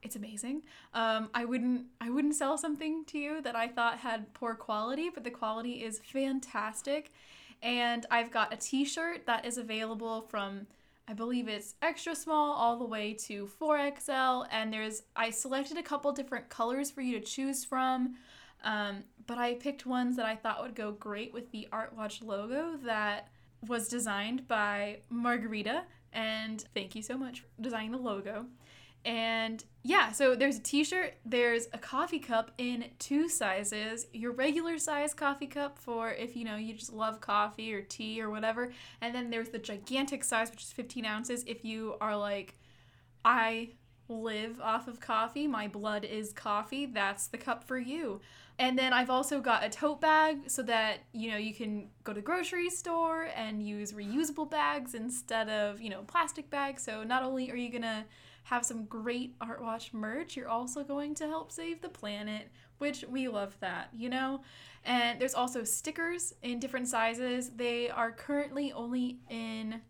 it's 0.02 0.16
amazing. 0.16 0.62
Um, 0.94 1.30
I 1.32 1.44
wouldn't 1.44 1.86
I 2.00 2.10
wouldn't 2.10 2.34
sell 2.34 2.58
something 2.58 3.04
to 3.06 3.18
you 3.18 3.42
that 3.42 3.56
I 3.56 3.68
thought 3.68 3.98
had 3.98 4.32
poor 4.34 4.54
quality, 4.54 5.10
but 5.10 5.24
the 5.24 5.30
quality 5.30 5.84
is 5.84 6.00
fantastic. 6.00 7.12
And 7.62 8.06
I've 8.10 8.32
got 8.32 8.52
a 8.52 8.56
T-shirt 8.56 9.26
that 9.26 9.44
is 9.46 9.58
available 9.58 10.22
from 10.22 10.66
I 11.08 11.14
believe 11.14 11.48
it's 11.48 11.74
extra 11.82 12.14
small 12.14 12.52
all 12.52 12.78
the 12.78 12.84
way 12.84 13.12
to 13.14 13.48
4XL. 13.60 14.46
And 14.50 14.72
there's 14.72 15.02
I 15.14 15.30
selected 15.30 15.78
a 15.78 15.82
couple 15.82 16.12
different 16.12 16.48
colors 16.48 16.90
for 16.90 17.00
you 17.00 17.18
to 17.18 17.24
choose 17.24 17.64
from. 17.64 18.16
Um, 18.64 19.04
but 19.26 19.38
I 19.38 19.54
picked 19.54 19.86
ones 19.86 20.16
that 20.16 20.26
I 20.26 20.36
thought 20.36 20.62
would 20.62 20.74
go 20.74 20.92
great 20.92 21.32
with 21.32 21.50
the 21.50 21.68
Art 21.72 21.96
Watch 21.96 22.22
logo 22.22 22.76
that 22.84 23.28
was 23.66 23.88
designed 23.88 24.46
by 24.48 24.98
Margarita. 25.10 25.84
And 26.12 26.64
thank 26.74 26.94
you 26.94 27.02
so 27.02 27.16
much 27.16 27.40
for 27.40 27.46
designing 27.60 27.92
the 27.92 27.98
logo. 27.98 28.46
And 29.04 29.64
yeah, 29.82 30.12
so 30.12 30.36
there's 30.36 30.58
a 30.58 30.62
t 30.62 30.84
shirt, 30.84 31.14
there's 31.24 31.66
a 31.72 31.78
coffee 31.78 32.20
cup 32.20 32.52
in 32.56 32.84
two 33.00 33.28
sizes 33.28 34.06
your 34.12 34.32
regular 34.32 34.78
size 34.78 35.12
coffee 35.12 35.48
cup 35.48 35.76
for 35.76 36.10
if 36.10 36.36
you 36.36 36.44
know 36.44 36.54
you 36.54 36.74
just 36.74 36.92
love 36.92 37.20
coffee 37.20 37.74
or 37.74 37.82
tea 37.82 38.22
or 38.22 38.30
whatever. 38.30 38.72
And 39.00 39.14
then 39.14 39.30
there's 39.30 39.48
the 39.48 39.58
gigantic 39.58 40.22
size, 40.22 40.50
which 40.50 40.62
is 40.62 40.72
15 40.72 41.04
ounces 41.04 41.42
if 41.48 41.64
you 41.64 41.96
are 42.00 42.16
like, 42.16 42.56
I 43.24 43.70
live 44.08 44.60
off 44.60 44.88
of 44.88 45.00
coffee, 45.00 45.46
my 45.46 45.66
blood 45.66 46.04
is 46.04 46.32
coffee, 46.32 46.86
that's 46.86 47.26
the 47.28 47.38
cup 47.38 47.64
for 47.64 47.78
you. 47.78 48.20
And 48.58 48.78
then 48.78 48.92
I've 48.92 49.10
also 49.10 49.40
got 49.40 49.64
a 49.64 49.68
tote 49.68 50.00
bag 50.00 50.50
so 50.50 50.62
that, 50.64 50.98
you 51.12 51.30
know, 51.30 51.36
you 51.38 51.54
can 51.54 51.88
go 52.04 52.12
to 52.12 52.20
the 52.20 52.24
grocery 52.24 52.70
store 52.70 53.28
and 53.34 53.66
use 53.66 53.92
reusable 53.92 54.48
bags 54.48 54.94
instead 54.94 55.48
of, 55.48 55.80
you 55.80 55.90
know, 55.90 56.02
plastic 56.02 56.50
bags. 56.50 56.82
So 56.82 57.02
not 57.02 57.22
only 57.22 57.50
are 57.50 57.56
you 57.56 57.70
going 57.70 57.82
to 57.82 58.04
have 58.44 58.64
some 58.64 58.84
great 58.84 59.34
Art 59.40 59.62
Watch 59.62 59.92
merch, 59.92 60.36
you're 60.36 60.48
also 60.48 60.82
going 60.82 61.14
to 61.16 61.26
help 61.28 61.52
save 61.52 61.80
the 61.80 61.88
planet, 61.88 62.48
which 62.78 63.04
we 63.08 63.28
love 63.28 63.56
that, 63.60 63.88
you 63.94 64.08
know? 64.08 64.42
And 64.84 65.20
there's 65.20 65.34
also 65.34 65.64
stickers 65.64 66.34
in 66.42 66.58
different 66.58 66.88
sizes. 66.88 67.50
They 67.50 67.88
are 67.88 68.10
currently 68.10 68.72
only 68.72 69.18
in 69.30 69.80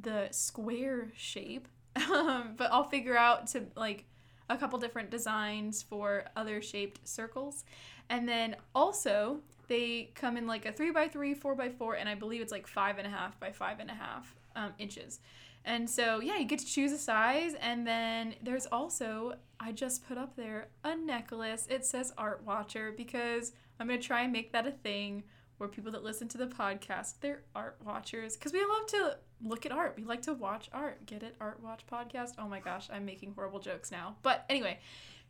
the 0.00 0.28
square 0.30 1.12
shape, 1.16 1.66
um, 2.10 2.54
but 2.56 2.70
I'll 2.72 2.88
figure 2.88 3.16
out 3.16 3.48
to 3.48 3.64
like 3.76 4.04
a 4.48 4.56
couple 4.56 4.78
different 4.78 5.10
designs 5.10 5.82
for 5.82 6.24
other 6.36 6.62
shaped 6.62 7.06
circles. 7.08 7.64
And 8.08 8.28
then 8.28 8.56
also, 8.74 9.40
they 9.68 10.10
come 10.16 10.36
in 10.36 10.46
like 10.46 10.66
a 10.66 10.72
3 10.72 10.90
by 10.90 11.06
3 11.08 11.34
4 11.34 11.54
by 11.54 11.68
4 11.68 11.94
and 11.94 12.08
I 12.08 12.16
believe 12.16 12.40
it's 12.40 12.50
like 12.50 12.68
5.5 12.68 13.32
by 13.38 13.50
5.5 13.50 13.88
um, 14.56 14.72
inches. 14.78 15.20
And 15.64 15.88
so, 15.88 16.20
yeah, 16.20 16.38
you 16.38 16.44
get 16.46 16.58
to 16.60 16.66
choose 16.66 16.92
a 16.92 16.98
size. 16.98 17.54
And 17.60 17.86
then 17.86 18.34
there's 18.42 18.66
also, 18.66 19.34
I 19.58 19.72
just 19.72 20.06
put 20.06 20.18
up 20.18 20.36
there 20.36 20.68
a 20.84 20.96
necklace. 20.96 21.66
It 21.70 21.84
says 21.84 22.12
Art 22.16 22.42
Watcher 22.44 22.92
because 22.96 23.52
I'm 23.78 23.86
going 23.86 24.00
to 24.00 24.06
try 24.06 24.22
and 24.22 24.32
make 24.32 24.52
that 24.52 24.66
a 24.66 24.72
thing 24.72 25.24
where 25.58 25.68
people 25.68 25.92
that 25.92 26.02
listen 26.02 26.26
to 26.26 26.38
the 26.38 26.46
podcast, 26.46 27.16
they're 27.20 27.42
art 27.54 27.76
watchers. 27.84 28.34
Because 28.34 28.54
we 28.54 28.60
love 28.64 28.86
to 28.88 29.18
look 29.42 29.66
at 29.66 29.72
art. 29.72 29.94
We 29.94 30.04
like 30.04 30.22
to 30.22 30.32
watch 30.32 30.70
art. 30.72 31.04
Get 31.04 31.22
it? 31.22 31.36
Art 31.38 31.62
Watch 31.62 31.82
Podcast. 31.86 32.32
Oh 32.38 32.48
my 32.48 32.60
gosh, 32.60 32.88
I'm 32.90 33.04
making 33.04 33.34
horrible 33.34 33.60
jokes 33.60 33.90
now. 33.90 34.16
But 34.22 34.46
anyway, 34.48 34.78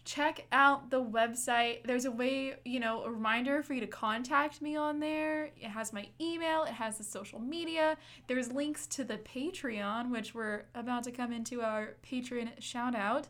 check 0.04 0.46
out 0.50 0.90
the 0.90 1.02
website. 1.02 1.84
There's 1.84 2.04
a 2.04 2.10
way, 2.10 2.54
you 2.64 2.80
know, 2.80 3.04
a 3.04 3.10
reminder 3.10 3.62
for 3.62 3.74
you 3.74 3.80
to 3.80 3.86
contact 3.86 4.62
me 4.62 4.76
on 4.76 5.00
there. 5.00 5.50
It 5.60 5.68
has 5.68 5.92
my 5.92 6.08
email, 6.20 6.64
it 6.64 6.72
has 6.72 6.98
the 6.98 7.04
social 7.04 7.38
media. 7.38 7.96
There's 8.26 8.50
links 8.50 8.86
to 8.88 9.04
the 9.04 9.18
Patreon, 9.18 10.10
which 10.10 10.34
we're 10.34 10.64
about 10.74 11.04
to 11.04 11.10
come 11.10 11.32
into 11.32 11.62
our 11.62 11.96
patron 12.02 12.50
shout 12.58 12.94
out. 12.94 13.28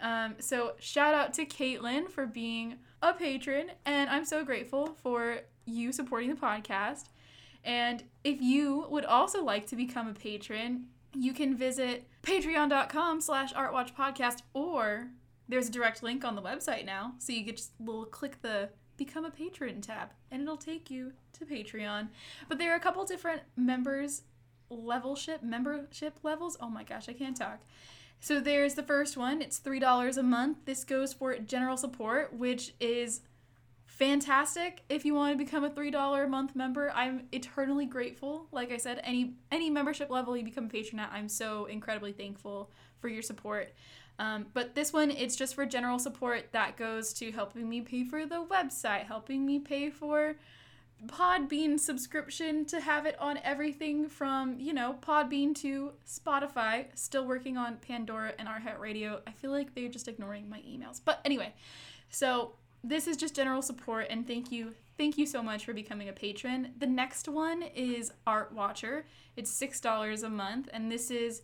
Um, 0.00 0.34
so, 0.40 0.72
shout 0.80 1.14
out 1.14 1.32
to 1.34 1.46
Caitlin 1.46 2.08
for 2.10 2.26
being 2.26 2.78
a 3.02 3.12
patron, 3.12 3.70
and 3.86 4.10
I'm 4.10 4.24
so 4.24 4.44
grateful 4.44 4.96
for 5.02 5.40
you 5.64 5.92
supporting 5.92 6.30
the 6.30 6.36
podcast. 6.36 7.04
And 7.64 8.02
if 8.24 8.40
you 8.40 8.86
would 8.90 9.04
also 9.04 9.44
like 9.44 9.66
to 9.68 9.76
become 9.76 10.08
a 10.08 10.14
patron, 10.14 10.86
you 11.14 11.32
can 11.32 11.56
visit 11.56 12.08
patreon.com 12.22 13.20
slash 13.20 13.52
artwatchpodcast 13.52 14.42
or 14.54 15.10
there's 15.52 15.68
a 15.68 15.70
direct 15.70 16.02
link 16.02 16.24
on 16.24 16.34
the 16.34 16.40
website 16.40 16.86
now, 16.86 17.12
so 17.18 17.30
you 17.30 17.44
can 17.44 17.54
just 17.54 17.72
little 17.78 18.06
click 18.06 18.40
the 18.40 18.70
become 18.96 19.26
a 19.26 19.30
patron 19.30 19.82
tab 19.82 20.08
and 20.30 20.40
it'll 20.40 20.56
take 20.56 20.90
you 20.90 21.12
to 21.34 21.44
Patreon. 21.44 22.08
But 22.48 22.56
there 22.58 22.72
are 22.72 22.76
a 22.76 22.80
couple 22.80 23.04
different 23.04 23.42
members 23.54 24.22
levelship 24.70 25.42
membership 25.42 26.14
levels. 26.22 26.56
Oh 26.58 26.70
my 26.70 26.84
gosh, 26.84 27.06
I 27.06 27.12
can't 27.12 27.36
talk. 27.36 27.60
So 28.18 28.40
there's 28.40 28.76
the 28.76 28.82
first 28.82 29.18
one. 29.18 29.42
It's 29.42 29.60
$3 29.60 30.16
a 30.16 30.22
month. 30.22 30.64
This 30.64 30.84
goes 30.84 31.12
for 31.12 31.36
general 31.36 31.76
support, 31.76 32.32
which 32.32 32.72
is 32.80 33.20
fantastic 33.84 34.80
if 34.88 35.04
you 35.04 35.12
want 35.12 35.36
to 35.36 35.44
become 35.44 35.64
a 35.64 35.70
$3 35.70 36.24
a 36.24 36.28
month 36.28 36.56
member. 36.56 36.90
I'm 36.94 37.24
eternally 37.30 37.84
grateful. 37.84 38.46
Like 38.52 38.72
I 38.72 38.78
said, 38.78 39.02
any 39.04 39.34
any 39.50 39.68
membership 39.68 40.08
level 40.08 40.34
you 40.34 40.44
become 40.44 40.64
a 40.64 40.68
patron 40.68 40.98
at, 40.98 41.12
I'm 41.12 41.28
so 41.28 41.66
incredibly 41.66 42.12
thankful 42.12 42.70
for 43.00 43.08
your 43.08 43.22
support. 43.22 43.72
Um, 44.22 44.46
but 44.54 44.76
this 44.76 44.92
one, 44.92 45.10
it's 45.10 45.34
just 45.34 45.56
for 45.56 45.66
general 45.66 45.98
support 45.98 46.52
that 46.52 46.76
goes 46.76 47.12
to 47.14 47.32
helping 47.32 47.68
me 47.68 47.80
pay 47.80 48.04
for 48.04 48.24
the 48.24 48.44
website, 48.44 49.06
helping 49.06 49.44
me 49.44 49.58
pay 49.58 49.90
for 49.90 50.36
Podbean 51.08 51.80
subscription 51.80 52.64
to 52.66 52.80
have 52.80 53.04
it 53.04 53.20
on 53.20 53.40
everything 53.42 54.08
from, 54.08 54.60
you 54.60 54.72
know, 54.72 54.94
Podbean 55.02 55.56
to 55.56 55.90
Spotify. 56.06 56.86
Still 56.94 57.26
working 57.26 57.56
on 57.56 57.78
Pandora 57.78 58.34
and 58.38 58.46
Art 58.46 58.62
Radio. 58.78 59.20
I 59.26 59.32
feel 59.32 59.50
like 59.50 59.74
they're 59.74 59.88
just 59.88 60.06
ignoring 60.06 60.48
my 60.48 60.60
emails. 60.60 61.00
But 61.04 61.20
anyway, 61.24 61.52
so 62.08 62.52
this 62.84 63.08
is 63.08 63.16
just 63.16 63.34
general 63.34 63.60
support 63.60 64.06
and 64.08 64.24
thank 64.24 64.52
you. 64.52 64.74
Thank 64.96 65.18
you 65.18 65.26
so 65.26 65.42
much 65.42 65.64
for 65.64 65.72
becoming 65.72 66.08
a 66.08 66.12
patron. 66.12 66.74
The 66.78 66.86
next 66.86 67.26
one 67.26 67.64
is 67.74 68.12
Art 68.24 68.52
Watcher. 68.52 69.04
It's 69.34 69.50
$6 69.60 70.22
a 70.22 70.28
month 70.28 70.68
and 70.72 70.92
this 70.92 71.10
is 71.10 71.42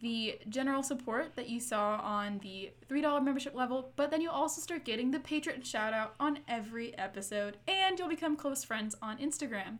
the 0.00 0.38
general 0.48 0.82
support 0.82 1.36
that 1.36 1.48
you 1.48 1.58
saw 1.58 1.96
on 2.02 2.38
the 2.42 2.70
$3 2.90 3.24
membership 3.24 3.54
level, 3.54 3.92
but 3.96 4.10
then 4.10 4.20
you'll 4.20 4.32
also 4.32 4.60
start 4.60 4.84
getting 4.84 5.10
the 5.10 5.20
patron 5.20 5.62
shout 5.62 5.94
out 5.94 6.14
on 6.20 6.40
every 6.46 6.96
episode, 6.98 7.56
and 7.66 7.98
you'll 7.98 8.08
become 8.08 8.36
close 8.36 8.62
friends 8.62 8.94
on 9.00 9.18
Instagram. 9.18 9.78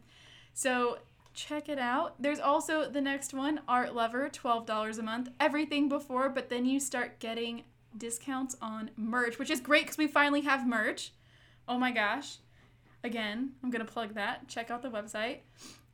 So 0.54 0.98
check 1.34 1.68
it 1.68 1.78
out. 1.78 2.14
There's 2.20 2.40
also 2.40 2.88
the 2.88 3.02
next 3.02 3.34
one, 3.34 3.60
Art 3.68 3.94
Lover, 3.94 4.30
$12 4.30 4.98
a 4.98 5.02
month. 5.02 5.28
Everything 5.38 5.88
before, 5.88 6.30
but 6.30 6.48
then 6.48 6.64
you 6.64 6.80
start 6.80 7.18
getting 7.20 7.64
discounts 7.96 8.56
on 8.62 8.90
merch, 8.96 9.38
which 9.38 9.50
is 9.50 9.60
great 9.60 9.84
because 9.84 9.98
we 9.98 10.06
finally 10.06 10.40
have 10.42 10.66
merch. 10.66 11.12
Oh 11.68 11.78
my 11.78 11.90
gosh. 11.90 12.38
Again, 13.04 13.52
I'm 13.62 13.70
going 13.70 13.84
to 13.84 13.92
plug 13.92 14.14
that. 14.14 14.48
Check 14.48 14.70
out 14.70 14.82
the 14.82 14.88
website. 14.88 15.40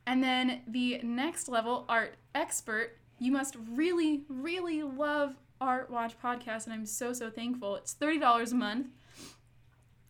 And 0.07 0.23
then 0.23 0.63
the 0.67 1.01
next 1.03 1.49
level, 1.49 1.85
Art 1.89 2.15
Expert, 2.35 2.97
you 3.23 3.31
must 3.31 3.57
really, 3.71 4.25
really 4.29 4.83
love 4.83 5.37
Art 5.61 5.91
Watch 5.91 6.21
Podcast, 6.21 6.65
and 6.65 6.75
I'm 6.75 6.85
so, 6.85 7.13
so 7.13 7.31
thankful. 7.31 7.77
It's 7.77 7.95
$30 7.95 8.51
a 8.51 8.55
month. 8.57 8.89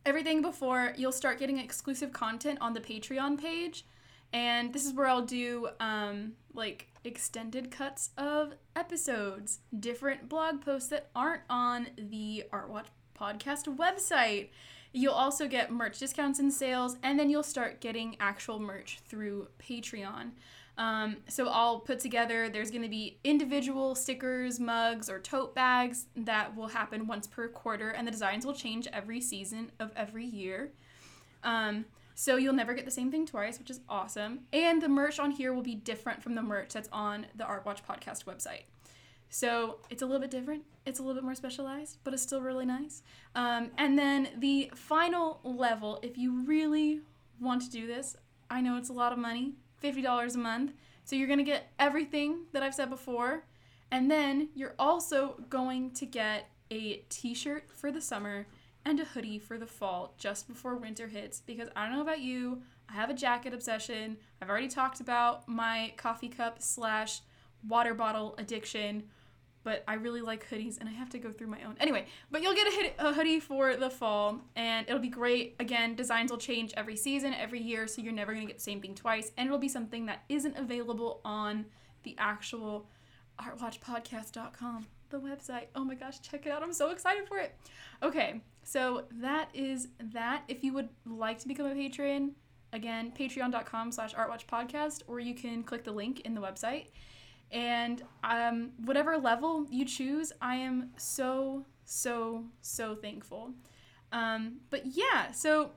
Everything 0.06 0.40
before, 0.40 0.94
you'll 0.96 1.12
start 1.12 1.38
getting 1.38 1.58
exclusive 1.58 2.14
content 2.14 2.56
on 2.62 2.72
the 2.72 2.80
Patreon 2.80 3.38
page. 3.38 3.84
And 4.32 4.72
this 4.72 4.86
is 4.86 4.94
where 4.94 5.06
I'll 5.06 5.26
do 5.26 5.68
um, 5.78 6.32
like 6.54 6.88
extended 7.04 7.70
cuts 7.70 8.10
of 8.16 8.54
episodes, 8.74 9.60
different 9.78 10.30
blog 10.30 10.62
posts 10.62 10.88
that 10.88 11.10
aren't 11.14 11.42
on 11.50 11.88
the 11.98 12.44
Art 12.50 12.70
Watch 12.70 12.86
podcast 13.14 13.76
website. 13.76 14.48
You'll 14.90 15.12
also 15.12 15.48
get 15.48 15.70
merch 15.70 15.98
discounts 15.98 16.38
and 16.38 16.50
sales, 16.50 16.96
and 17.02 17.18
then 17.18 17.28
you'll 17.28 17.42
start 17.42 17.82
getting 17.82 18.16
actual 18.20 18.58
merch 18.58 19.00
through 19.06 19.48
Patreon. 19.58 20.30
Um, 20.78 21.18
so 21.28 21.48
I'll 21.48 21.80
put 21.80 22.00
together, 22.00 22.48
there's 22.48 22.70
going 22.70 22.82
to 22.82 22.88
be 22.88 23.18
individual 23.24 23.94
stickers, 23.94 24.58
mugs, 24.58 25.10
or 25.10 25.18
tote 25.18 25.54
bags 25.54 26.06
that 26.16 26.56
will 26.56 26.68
happen 26.68 27.06
once 27.06 27.26
per 27.26 27.48
quarter, 27.48 27.90
and 27.90 28.06
the 28.06 28.10
designs 28.10 28.46
will 28.46 28.54
change 28.54 28.88
every 28.92 29.20
season 29.20 29.70
of 29.78 29.92
every 29.96 30.24
year. 30.24 30.72
Um, 31.44 31.84
so 32.14 32.36
you'll 32.36 32.54
never 32.54 32.74
get 32.74 32.84
the 32.84 32.90
same 32.90 33.10
thing 33.10 33.26
twice, 33.26 33.58
which 33.58 33.70
is 33.70 33.80
awesome. 33.88 34.40
And 34.52 34.80
the 34.80 34.88
merch 34.88 35.18
on 35.18 35.30
here 35.30 35.52
will 35.52 35.62
be 35.62 35.74
different 35.74 36.22
from 36.22 36.34
the 36.34 36.42
merch 36.42 36.72
that's 36.72 36.88
on 36.92 37.26
the 37.34 37.44
Art 37.44 37.66
Watch 37.66 37.84
podcast 37.84 38.24
website. 38.24 38.64
So 39.28 39.78
it's 39.88 40.02
a 40.02 40.06
little 40.06 40.20
bit 40.20 40.30
different. 40.30 40.62
It's 40.84 40.98
a 40.98 41.02
little 41.02 41.14
bit 41.14 41.24
more 41.24 41.34
specialized, 41.34 41.98
but 42.04 42.12
it's 42.12 42.22
still 42.22 42.42
really 42.42 42.66
nice. 42.66 43.02
Um, 43.34 43.70
and 43.78 43.98
then 43.98 44.28
the 44.38 44.70
final 44.74 45.40
level, 45.42 46.00
if 46.02 46.18
you 46.18 46.44
really 46.44 47.00
want 47.40 47.62
to 47.62 47.70
do 47.70 47.86
this, 47.86 48.16
I 48.50 48.60
know 48.60 48.76
it's 48.76 48.90
a 48.90 48.92
lot 48.92 49.12
of 49.12 49.18
money, 49.18 49.54
$50 49.82 50.34
a 50.34 50.38
month. 50.38 50.72
So 51.04 51.16
you're 51.16 51.26
going 51.26 51.38
to 51.38 51.44
get 51.44 51.72
everything 51.78 52.46
that 52.52 52.62
I've 52.62 52.74
said 52.74 52.90
before. 52.90 53.44
And 53.90 54.10
then 54.10 54.48
you're 54.54 54.74
also 54.78 55.42
going 55.50 55.90
to 55.92 56.06
get 56.06 56.48
a 56.70 57.04
t 57.08 57.34
shirt 57.34 57.64
for 57.70 57.92
the 57.92 58.00
summer 58.00 58.46
and 58.84 58.98
a 58.98 59.04
hoodie 59.04 59.38
for 59.38 59.58
the 59.58 59.66
fall 59.66 60.14
just 60.18 60.48
before 60.48 60.76
winter 60.76 61.06
hits 61.06 61.40
because 61.40 61.68
I 61.76 61.86
don't 61.86 61.96
know 61.96 62.02
about 62.02 62.20
you, 62.20 62.62
I 62.88 62.94
have 62.94 63.10
a 63.10 63.14
jacket 63.14 63.54
obsession. 63.54 64.16
I've 64.40 64.50
already 64.50 64.68
talked 64.68 65.00
about 65.00 65.46
my 65.48 65.92
coffee 65.96 66.28
cup 66.28 66.60
slash 66.60 67.20
water 67.68 67.94
bottle 67.94 68.34
addiction, 68.38 69.04
but 69.64 69.84
I 69.86 69.94
really 69.94 70.20
like 70.20 70.48
hoodies 70.48 70.78
and 70.78 70.88
I 70.88 70.92
have 70.92 71.10
to 71.10 71.18
go 71.18 71.30
through 71.30 71.46
my 71.48 71.62
own. 71.62 71.76
Anyway, 71.80 72.06
but 72.30 72.42
you'll 72.42 72.54
get 72.54 72.94
a, 72.98 73.12
hoodie 73.12 73.40
for 73.40 73.76
the 73.76 73.90
fall 73.90 74.40
and 74.56 74.86
it'll 74.88 75.00
be 75.00 75.08
great. 75.08 75.56
Again, 75.60 75.94
designs 75.94 76.30
will 76.30 76.38
change 76.38 76.72
every 76.76 76.96
season, 76.96 77.34
every 77.34 77.60
year, 77.60 77.86
so 77.86 78.02
you're 78.02 78.12
never 78.12 78.32
going 78.32 78.46
to 78.46 78.50
get 78.50 78.58
the 78.58 78.64
same 78.64 78.80
thing 78.80 78.94
twice. 78.94 79.32
And 79.36 79.46
it'll 79.46 79.58
be 79.58 79.68
something 79.68 80.06
that 80.06 80.24
isn't 80.28 80.56
available 80.56 81.20
on 81.24 81.66
the 82.02 82.16
actual 82.18 82.86
artwatchpodcast.com, 83.40 84.86
the 85.10 85.18
website. 85.18 85.66
Oh 85.74 85.84
my 85.84 85.94
gosh, 85.94 86.20
check 86.20 86.46
it 86.46 86.52
out. 86.52 86.62
I'm 86.62 86.72
so 86.72 86.90
excited 86.90 87.26
for 87.28 87.38
it. 87.38 87.54
Okay, 88.02 88.40
so 88.64 89.04
that 89.20 89.48
is 89.54 89.88
that. 90.12 90.42
If 90.48 90.64
you 90.64 90.72
would 90.72 90.88
like 91.06 91.38
to 91.40 91.48
become 91.48 91.66
a 91.66 91.74
patron, 91.74 92.32
again, 92.72 93.12
patreon.com 93.16 93.92
slash 93.92 94.14
artwatchpodcast, 94.14 95.02
or 95.06 95.20
you 95.20 95.34
can 95.34 95.62
click 95.62 95.84
the 95.84 95.92
link 95.92 96.20
in 96.20 96.34
the 96.34 96.40
website. 96.40 96.86
And 97.52 98.02
um, 98.24 98.70
whatever 98.84 99.18
level 99.18 99.66
you 99.70 99.84
choose, 99.84 100.32
I 100.40 100.56
am 100.56 100.90
so, 100.96 101.66
so, 101.84 102.44
so 102.62 102.94
thankful. 102.94 103.52
Um, 104.10 104.60
but 104.70 104.82
yeah, 104.86 105.32
so 105.32 105.72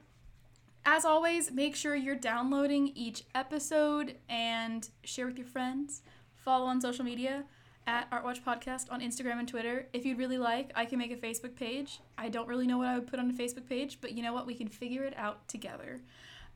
as 0.86 1.04
always, 1.04 1.51
make 1.51 1.75
sure 1.75 1.95
you're 1.95 2.16
downloading 2.16 2.92
each 2.95 3.24
episode 3.33 4.18
and 4.30 4.88
share 5.04 5.25
with 5.25 5.38
your 5.38 5.48
friends. 5.48 6.01
Follow 6.36 6.66
on 6.66 6.80
social 6.80 7.04
media 7.04 7.44
at 7.88 8.10
Artwatch 8.12 8.42
Podcast 8.44 8.92
on 8.92 9.01
Instagram 9.01 9.39
and 9.39 9.48
Twitter. 9.48 9.88
If 9.94 10.06
you'd 10.06 10.18
really 10.18 10.38
like, 10.38 10.72
I 10.75 10.86
can 10.86 11.00
make 11.00 11.12
a 11.12 11.16
Facebook 11.16 11.56
page. 11.56 12.01
I 12.18 12.30
don't 12.30 12.48
really 12.48 12.68
know 12.68 12.77
what 12.77 12.88
I 12.88 12.95
would 12.95 13.07
put 13.07 13.19
on 13.19 13.30
a 13.30 13.33
Facebook 13.33 13.68
page, 13.68 14.00
but 14.00 14.13
you 14.13 14.24
know 14.24 14.33
what? 14.33 14.45
We 14.45 14.56
can 14.56 14.68
figure 14.68 15.04
it 15.04 15.18
out 15.18 15.48
together. 15.48 16.01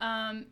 Um, 0.01 0.45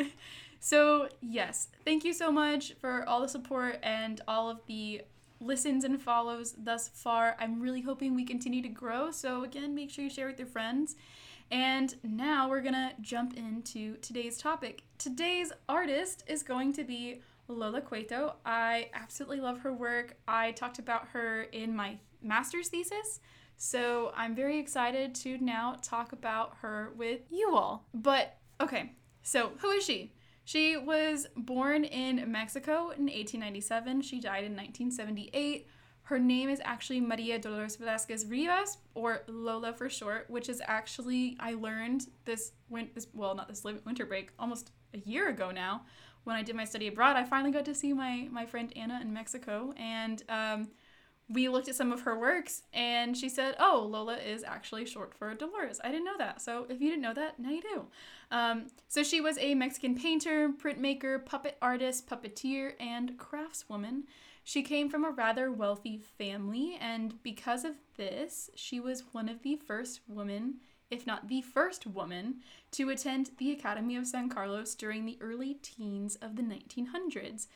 so, 0.60 1.08
yes, 1.20 1.68
thank 1.84 2.04
you 2.04 2.12
so 2.12 2.30
much 2.30 2.74
for 2.80 3.08
all 3.08 3.20
the 3.22 3.28
support 3.28 3.78
and 3.82 4.20
all 4.28 4.50
of 4.50 4.60
the 4.66 5.02
listens 5.40 5.84
and 5.84 6.00
follows 6.00 6.54
thus 6.58 6.88
far. 6.88 7.34
I'm 7.40 7.60
really 7.60 7.80
hoping 7.80 8.14
we 8.14 8.24
continue 8.24 8.62
to 8.62 8.68
grow. 8.68 9.10
So, 9.10 9.42
again, 9.42 9.74
make 9.74 9.90
sure 9.90 10.04
you 10.04 10.10
share 10.10 10.26
with 10.26 10.38
your 10.38 10.48
friends. 10.48 10.96
And 11.50 11.96
now 12.04 12.48
we're 12.48 12.60
gonna 12.60 12.92
jump 13.00 13.36
into 13.36 13.96
today's 13.96 14.38
topic. 14.38 14.82
Today's 14.98 15.50
artist 15.68 16.22
is 16.28 16.42
going 16.42 16.74
to 16.74 16.84
be 16.84 17.22
Lola 17.48 17.80
Cueto. 17.80 18.34
I 18.44 18.90
absolutely 18.94 19.40
love 19.40 19.60
her 19.60 19.72
work. 19.72 20.16
I 20.28 20.52
talked 20.52 20.78
about 20.78 21.08
her 21.08 21.42
in 21.42 21.74
my 21.74 21.96
master's 22.22 22.68
thesis. 22.68 23.20
So 23.56 24.12
I'm 24.16 24.34
very 24.34 24.58
excited 24.58 25.14
to 25.16 25.38
now 25.38 25.76
talk 25.82 26.12
about 26.12 26.56
her 26.60 26.92
with 26.96 27.20
you 27.30 27.54
all. 27.56 27.86
But 27.92 28.36
okay, 28.60 28.92
so 29.22 29.52
who 29.58 29.70
is 29.70 29.84
she? 29.84 30.12
She 30.50 30.76
was 30.76 31.28
born 31.36 31.84
in 31.84 32.32
Mexico 32.32 32.90
in 32.90 33.06
1897. 33.06 34.02
She 34.02 34.18
died 34.18 34.42
in 34.42 34.56
1978. 34.56 35.68
Her 36.02 36.18
name 36.18 36.48
is 36.48 36.60
actually 36.64 37.00
Maria 37.00 37.38
Dolores 37.38 37.76
Velasquez 37.76 38.26
Rivas, 38.26 38.78
or 38.94 39.22
Lola 39.28 39.72
for 39.72 39.88
short, 39.88 40.28
which 40.28 40.48
is 40.48 40.60
actually 40.66 41.36
I 41.38 41.52
learned 41.52 42.08
this 42.24 42.50
went 42.68 42.96
this 42.96 43.06
well 43.14 43.36
not 43.36 43.46
this 43.46 43.62
winter 43.62 44.04
break 44.04 44.32
almost 44.40 44.72
a 44.92 44.98
year 44.98 45.28
ago 45.28 45.52
now 45.52 45.82
when 46.24 46.36
I 46.36 46.42
did 46.42 46.54
my 46.54 46.64
study 46.64 46.88
abroad, 46.88 47.16
I 47.16 47.24
finally 47.24 47.50
got 47.50 47.64
to 47.66 47.74
see 47.74 47.92
my 47.92 48.28
my 48.30 48.46
friend 48.46 48.72
Anna 48.76 49.00
in 49.00 49.12
Mexico, 49.12 49.72
and 49.76 50.22
um, 50.28 50.68
we 51.30 51.48
looked 51.48 51.68
at 51.68 51.74
some 51.74 51.92
of 51.92 52.02
her 52.02 52.18
works, 52.18 52.62
and 52.72 53.16
she 53.16 53.28
said, 53.28 53.54
"Oh, 53.58 53.86
Lola 53.88 54.16
is 54.16 54.42
actually 54.42 54.84
short 54.86 55.14
for 55.14 55.34
Dolores." 55.34 55.80
I 55.82 55.90
didn't 55.90 56.04
know 56.04 56.18
that. 56.18 56.42
So 56.42 56.66
if 56.68 56.80
you 56.80 56.90
didn't 56.90 57.02
know 57.02 57.14
that, 57.14 57.38
now 57.38 57.50
you 57.50 57.62
do. 57.62 57.86
Um, 58.30 58.66
so 58.88 59.02
she 59.02 59.20
was 59.20 59.38
a 59.38 59.54
Mexican 59.54 59.94
painter, 59.94 60.50
printmaker, 60.50 61.24
puppet 61.24 61.56
artist, 61.62 62.08
puppeteer, 62.08 62.74
and 62.80 63.18
craftswoman. 63.18 64.02
She 64.42 64.62
came 64.62 64.88
from 64.88 65.04
a 65.04 65.10
rather 65.10 65.52
wealthy 65.52 65.98
family, 65.98 66.76
and 66.80 67.22
because 67.22 67.64
of 67.64 67.76
this, 67.96 68.50
she 68.54 68.80
was 68.80 69.04
one 69.12 69.28
of 69.28 69.42
the 69.42 69.56
first 69.56 70.00
women 70.08 70.60
if 70.90 71.06
not 71.06 71.28
the 71.28 71.40
first 71.40 71.86
woman, 71.86 72.36
to 72.72 72.90
attend 72.90 73.30
the 73.38 73.52
Academy 73.52 73.96
of 73.96 74.06
San 74.06 74.28
Carlos 74.28 74.74
during 74.74 75.06
the 75.06 75.18
early 75.20 75.54
teens 75.54 76.16
of 76.16 76.36
the 76.36 76.42
1900s. 76.42 77.46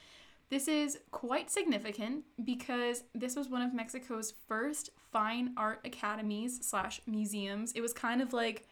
This 0.50 0.68
is 0.68 0.98
quite 1.10 1.50
significant 1.50 2.24
because 2.44 3.04
this 3.14 3.34
was 3.34 3.48
one 3.48 3.62
of 3.62 3.74
Mexico's 3.74 4.34
first 4.46 4.90
fine 5.12 5.52
art 5.56 5.80
academies 5.84 6.60
slash 6.62 7.00
museums. 7.06 7.72
It 7.72 7.80
was 7.80 7.92
kind 7.92 8.20
of 8.20 8.32
like 8.32 8.68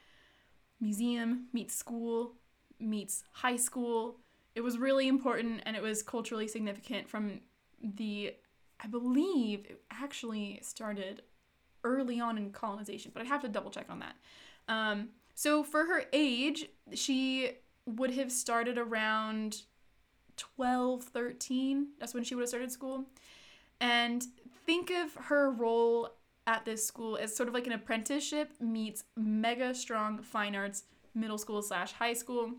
museum 0.80 1.46
meets 1.52 1.74
school 1.74 2.34
meets 2.82 3.24
high 3.32 3.56
school. 3.56 4.18
It 4.54 4.60
was 4.60 4.78
really 4.78 5.08
important 5.08 5.62
and 5.64 5.76
it 5.76 5.82
was 5.82 6.02
culturally 6.02 6.48
significant 6.48 7.08
from 7.08 7.40
the 7.82 8.34
I 8.84 8.88
believe 8.88 9.66
it 9.66 9.80
actually 9.90 10.58
started 10.62 11.22
early 11.84 12.20
on 12.20 12.36
in 12.36 12.50
colonization, 12.50 13.12
but 13.14 13.22
I'd 13.22 13.28
have 13.28 13.42
to 13.42 13.48
double 13.48 13.70
check 13.70 13.86
on 13.88 14.00
that. 14.00 14.14
Um, 14.68 15.10
so 15.34 15.62
for 15.62 15.84
her 15.84 16.04
age, 16.12 16.66
she 16.92 17.52
would 17.86 18.10
have 18.12 18.32
started 18.32 18.78
around 18.78 19.62
12, 20.56 21.04
13. 21.04 21.86
That's 21.98 22.14
when 22.14 22.24
she 22.24 22.34
would 22.34 22.42
have 22.42 22.48
started 22.48 22.72
school. 22.72 23.04
And 23.80 24.24
think 24.66 24.90
of 24.90 25.14
her 25.14 25.50
role 25.50 26.10
at 26.46 26.64
this 26.64 26.84
school 26.84 27.16
as 27.16 27.34
sort 27.34 27.48
of 27.48 27.54
like 27.54 27.66
an 27.66 27.72
apprenticeship 27.72 28.50
meets 28.60 29.04
mega 29.16 29.74
strong 29.74 30.20
fine 30.22 30.56
arts 30.56 30.84
middle 31.14 31.38
school 31.38 31.62
slash 31.62 31.92
high 31.92 32.14
school. 32.14 32.52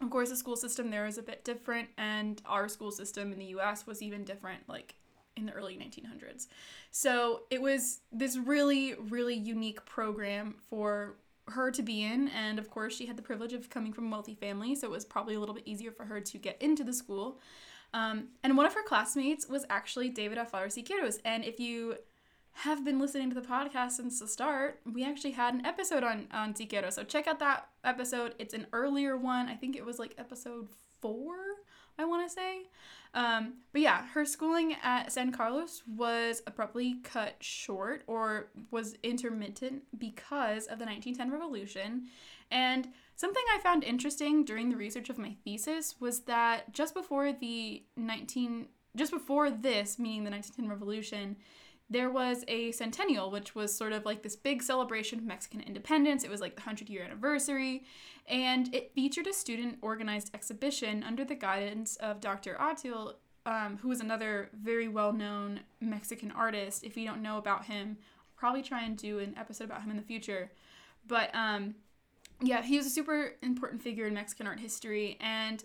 Of 0.00 0.10
course, 0.10 0.30
the 0.30 0.36
school 0.36 0.56
system 0.56 0.90
there 0.90 1.06
is 1.06 1.18
a 1.18 1.22
bit 1.22 1.44
different, 1.44 1.88
and 1.96 2.42
our 2.46 2.68
school 2.68 2.90
system 2.90 3.32
in 3.32 3.38
the 3.38 3.46
US 3.56 3.86
was 3.86 4.02
even 4.02 4.24
different, 4.24 4.68
like 4.68 4.96
in 5.36 5.46
the 5.46 5.52
early 5.52 5.76
1900s. 5.76 6.46
So 6.90 7.42
it 7.50 7.60
was 7.62 8.00
this 8.10 8.36
really, 8.36 8.94
really 8.94 9.34
unique 9.34 9.84
program 9.84 10.56
for 10.68 11.16
her 11.48 11.70
to 11.70 11.82
be 11.82 12.02
in 12.02 12.28
and 12.28 12.58
of 12.58 12.70
course 12.70 12.96
she 12.96 13.06
had 13.06 13.16
the 13.16 13.22
privilege 13.22 13.52
of 13.52 13.68
coming 13.68 13.92
from 13.92 14.06
a 14.06 14.10
wealthy 14.10 14.34
family 14.34 14.74
so 14.74 14.86
it 14.86 14.90
was 14.90 15.04
probably 15.04 15.34
a 15.34 15.40
little 15.40 15.54
bit 15.54 15.64
easier 15.66 15.90
for 15.92 16.04
her 16.06 16.20
to 16.20 16.38
get 16.38 16.56
into 16.60 16.82
the 16.84 16.92
school 16.92 17.38
Um, 17.92 18.28
and 18.42 18.56
one 18.56 18.66
of 18.66 18.74
her 18.74 18.82
classmates 18.82 19.48
was 19.48 19.64
actually 19.70 20.08
David 20.08 20.36
Alfaro 20.38 20.66
Siqueiros. 20.66 21.18
And 21.24 21.44
if 21.44 21.60
you 21.60 21.96
have 22.66 22.84
been 22.84 22.98
listening 22.98 23.28
to 23.30 23.34
the 23.40 23.46
podcast 23.46 23.92
since 23.92 24.18
the 24.18 24.26
start, 24.26 24.80
we 24.84 25.04
actually 25.04 25.32
had 25.32 25.54
an 25.54 25.64
episode 25.64 26.02
on, 26.02 26.26
on 26.32 26.54
Siqueiros. 26.54 26.94
So 26.94 27.04
check 27.04 27.28
out 27.28 27.38
that 27.38 27.68
episode. 27.84 28.34
It's 28.38 28.52
an 28.54 28.66
earlier 28.72 29.16
one. 29.16 29.48
I 29.48 29.54
think 29.54 29.76
it 29.76 29.84
was 29.84 29.98
like 30.00 30.14
episode 30.18 30.68
four, 31.00 31.36
I 31.98 32.04
want 32.04 32.28
to 32.28 32.32
say. 32.32 32.62
Um, 33.14 33.54
but 33.72 33.80
yeah, 33.80 34.06
her 34.08 34.24
schooling 34.24 34.74
at 34.82 35.12
San 35.12 35.30
Carlos 35.30 35.82
was 35.86 36.42
abruptly 36.46 36.96
cut 37.04 37.36
short 37.40 38.02
or 38.08 38.48
was 38.72 38.96
intermittent 39.04 39.82
because 39.96 40.66
of 40.66 40.80
the 40.80 40.84
1910 40.84 41.30
revolution. 41.30 42.08
And 42.50 42.88
something 43.14 43.42
I 43.54 43.60
found 43.60 43.84
interesting 43.84 44.44
during 44.44 44.68
the 44.68 44.76
research 44.76 45.10
of 45.10 45.18
my 45.18 45.36
thesis 45.44 45.94
was 46.00 46.20
that 46.20 46.72
just 46.72 46.92
before 46.94 47.32
the 47.32 47.84
19 47.96 48.66
just 48.96 49.10
before 49.10 49.50
this, 49.50 49.98
meaning 49.98 50.22
the 50.22 50.30
1910 50.30 50.68
revolution, 50.68 51.36
there 51.94 52.10
was 52.10 52.44
a 52.48 52.72
centennial, 52.72 53.30
which 53.30 53.54
was 53.54 53.74
sort 53.74 53.92
of 53.92 54.04
like 54.04 54.22
this 54.22 54.34
big 54.34 54.62
celebration 54.62 55.20
of 55.20 55.24
Mexican 55.24 55.60
independence. 55.60 56.24
It 56.24 56.30
was 56.30 56.40
like 56.40 56.56
the 56.56 56.62
100 56.62 56.90
year 56.90 57.04
anniversary, 57.04 57.84
and 58.26 58.74
it 58.74 58.92
featured 58.94 59.28
a 59.28 59.32
student 59.32 59.78
organized 59.80 60.34
exhibition 60.34 61.04
under 61.04 61.24
the 61.24 61.36
guidance 61.36 61.94
of 61.96 62.20
Dr. 62.20 62.56
Atl, 62.60 63.14
um, 63.46 63.78
who 63.80 63.88
was 63.88 64.00
another 64.00 64.50
very 64.60 64.88
well 64.88 65.12
known 65.12 65.60
Mexican 65.80 66.32
artist. 66.32 66.82
If 66.82 66.96
you 66.96 67.06
don't 67.06 67.22
know 67.22 67.38
about 67.38 67.66
him, 67.66 67.96
I'll 68.00 68.34
probably 68.36 68.62
try 68.62 68.82
and 68.82 68.96
do 68.96 69.20
an 69.20 69.34
episode 69.38 69.64
about 69.64 69.82
him 69.82 69.90
in 69.90 69.96
the 69.96 70.02
future. 70.02 70.50
But 71.06 71.32
um, 71.32 71.76
yeah, 72.42 72.62
he 72.62 72.76
was 72.76 72.86
a 72.86 72.90
super 72.90 73.34
important 73.40 73.82
figure 73.82 74.06
in 74.06 74.14
Mexican 74.14 74.48
art 74.48 74.58
history, 74.58 75.16
and 75.20 75.62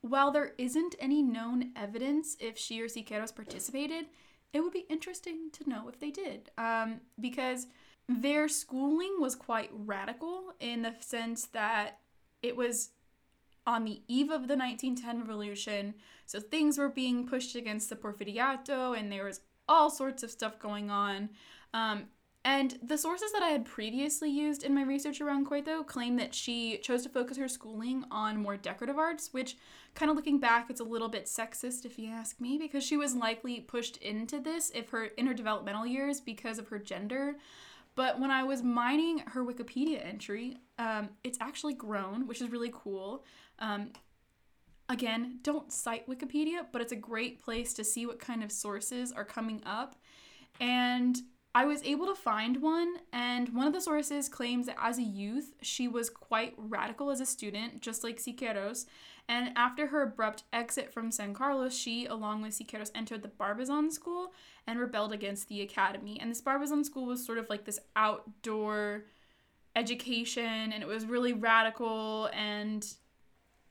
while 0.00 0.30
there 0.30 0.54
isn't 0.56 0.94
any 1.00 1.22
known 1.22 1.72
evidence 1.76 2.36
if 2.40 2.56
she 2.56 2.80
or 2.80 2.86
Siqueiros 2.86 3.34
participated, 3.34 4.06
it 4.56 4.62
would 4.62 4.72
be 4.72 4.86
interesting 4.88 5.50
to 5.52 5.68
know 5.68 5.86
if 5.86 6.00
they 6.00 6.10
did. 6.10 6.50
Um, 6.56 7.02
because 7.20 7.66
their 8.08 8.48
schooling 8.48 9.16
was 9.20 9.34
quite 9.34 9.68
radical 9.70 10.54
in 10.60 10.80
the 10.80 10.94
sense 11.00 11.44
that 11.48 11.98
it 12.42 12.56
was 12.56 12.90
on 13.66 13.84
the 13.84 14.00
eve 14.08 14.30
of 14.30 14.48
the 14.48 14.56
1910 14.56 15.20
revolution, 15.20 15.94
so 16.24 16.40
things 16.40 16.78
were 16.78 16.88
being 16.88 17.26
pushed 17.26 17.54
against 17.54 17.90
the 17.90 17.96
Porfiriato, 17.96 18.98
and 18.98 19.12
there 19.12 19.24
was 19.24 19.40
all 19.68 19.90
sorts 19.90 20.22
of 20.22 20.30
stuff 20.30 20.58
going 20.58 20.88
on. 20.88 21.28
Um, 21.74 22.04
and 22.46 22.78
the 22.80 22.96
sources 22.96 23.32
that 23.32 23.42
I 23.42 23.48
had 23.48 23.64
previously 23.64 24.30
used 24.30 24.62
in 24.62 24.72
my 24.72 24.84
research 24.84 25.20
around 25.20 25.46
Cueto 25.46 25.82
claim 25.82 26.14
that 26.18 26.32
she 26.32 26.78
chose 26.78 27.02
to 27.02 27.08
focus 27.08 27.36
her 27.38 27.48
schooling 27.48 28.04
on 28.08 28.40
more 28.40 28.56
decorative 28.56 28.98
arts, 28.98 29.32
which, 29.32 29.56
kind 29.96 30.10
of 30.10 30.16
looking 30.16 30.38
back, 30.38 30.70
it's 30.70 30.78
a 30.80 30.84
little 30.84 31.08
bit 31.08 31.24
sexist 31.26 31.84
if 31.84 31.98
you 31.98 32.08
ask 32.08 32.40
me, 32.40 32.56
because 32.56 32.84
she 32.84 32.96
was 32.96 33.16
likely 33.16 33.58
pushed 33.58 33.96
into 33.96 34.38
this 34.38 34.70
if 34.76 34.90
her 34.90 35.06
in 35.06 35.26
her 35.26 35.34
developmental 35.34 35.84
years 35.84 36.20
because 36.20 36.60
of 36.60 36.68
her 36.68 36.78
gender. 36.78 37.34
But 37.96 38.20
when 38.20 38.30
I 38.30 38.44
was 38.44 38.62
mining 38.62 39.18
her 39.26 39.44
Wikipedia 39.44 40.06
entry, 40.06 40.58
um, 40.78 41.08
it's 41.24 41.38
actually 41.40 41.74
grown, 41.74 42.28
which 42.28 42.40
is 42.40 42.52
really 42.52 42.70
cool. 42.72 43.24
Um, 43.58 43.90
again, 44.88 45.40
don't 45.42 45.72
cite 45.72 46.08
Wikipedia, 46.08 46.66
but 46.72 46.80
it's 46.80 46.92
a 46.92 46.96
great 46.96 47.42
place 47.42 47.74
to 47.74 47.82
see 47.82 48.06
what 48.06 48.20
kind 48.20 48.44
of 48.44 48.52
sources 48.52 49.10
are 49.10 49.24
coming 49.24 49.62
up. 49.66 49.96
And 50.60 51.18
I 51.56 51.64
was 51.64 51.82
able 51.84 52.04
to 52.08 52.14
find 52.14 52.60
one, 52.60 52.96
and 53.14 53.48
one 53.54 53.66
of 53.66 53.72
the 53.72 53.80
sources 53.80 54.28
claims 54.28 54.66
that 54.66 54.76
as 54.78 54.98
a 54.98 55.02
youth, 55.02 55.54
she 55.62 55.88
was 55.88 56.10
quite 56.10 56.52
radical 56.58 57.10
as 57.10 57.18
a 57.18 57.24
student, 57.24 57.80
just 57.80 58.04
like 58.04 58.18
Siqueiros. 58.18 58.84
And 59.26 59.56
after 59.56 59.86
her 59.86 60.02
abrupt 60.02 60.42
exit 60.52 60.92
from 60.92 61.10
San 61.10 61.32
Carlos, 61.32 61.74
she, 61.74 62.04
along 62.04 62.42
with 62.42 62.52
Siqueiros, 62.52 62.90
entered 62.94 63.22
the 63.22 63.28
Barbizon 63.28 63.90
School 63.90 64.34
and 64.66 64.78
rebelled 64.78 65.14
against 65.14 65.48
the 65.48 65.62
academy. 65.62 66.20
And 66.20 66.30
this 66.30 66.42
Barbizon 66.42 66.84
School 66.84 67.06
was 67.06 67.24
sort 67.24 67.38
of 67.38 67.48
like 67.48 67.64
this 67.64 67.80
outdoor 67.96 69.04
education, 69.74 70.72
and 70.74 70.82
it 70.82 70.86
was 70.86 71.06
really 71.06 71.32
radical, 71.32 72.28
and 72.34 72.86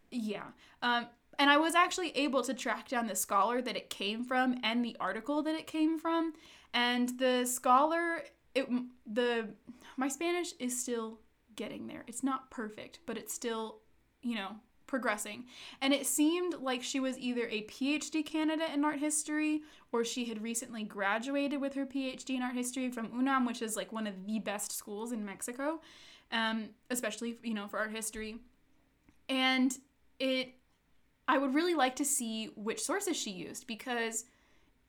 yeah. 0.09 0.45
Um, 0.81 1.05
and 1.39 1.49
I 1.49 1.57
was 1.57 1.75
actually 1.75 2.15
able 2.17 2.43
to 2.43 2.53
track 2.53 2.87
down 2.87 3.07
the 3.07 3.15
scholar 3.15 3.61
that 3.61 3.75
it 3.75 3.89
came 3.89 4.23
from 4.23 4.57
and 4.63 4.83
the 4.83 4.95
article 4.99 5.41
that 5.43 5.55
it 5.55 5.67
came 5.67 5.99
from. 5.99 6.33
And 6.73 7.17
the 7.19 7.45
scholar 7.45 8.23
it 8.53 8.69
the 9.05 9.49
my 9.97 10.07
spanish 10.07 10.53
is 10.59 10.79
still 10.79 11.19
getting 11.55 11.87
there. 11.87 12.03
It's 12.07 12.23
not 12.23 12.51
perfect 12.51 12.99
but 13.05 13.17
it's 13.17 13.33
still 13.33 13.79
you 14.21 14.35
know 14.35 14.55
progressing. 14.87 15.45
And 15.81 15.93
it 15.93 16.05
seemed 16.05 16.55
like 16.61 16.83
she 16.83 16.99
was 16.99 17.17
either 17.17 17.47
a 17.47 17.63
phd 17.63 18.25
candidate 18.25 18.69
in 18.73 18.85
art 18.85 18.99
history 18.99 19.61
or 19.91 20.03
she 20.03 20.25
had 20.25 20.43
recently 20.43 20.83
graduated 20.83 21.59
with 21.59 21.73
her 21.73 21.85
phd 21.85 22.29
in 22.29 22.41
art 22.41 22.55
history 22.55 22.89
from 22.89 23.09
unam 23.09 23.45
which 23.45 23.61
is 23.61 23.75
like 23.75 23.91
one 23.91 24.07
of 24.07 24.25
the 24.25 24.39
best 24.39 24.71
schools 24.71 25.11
in 25.11 25.25
mexico 25.25 25.79
um, 26.31 26.69
especially 26.89 27.37
you 27.43 27.53
know 27.53 27.67
for 27.67 27.79
art 27.79 27.91
history. 27.91 28.37
And 29.29 29.75
it 30.19 30.53
i 31.27 31.37
would 31.37 31.53
really 31.53 31.75
like 31.75 31.95
to 31.95 32.05
see 32.05 32.51
which 32.55 32.81
sources 32.81 33.17
she 33.17 33.31
used 33.31 33.67
because 33.67 34.25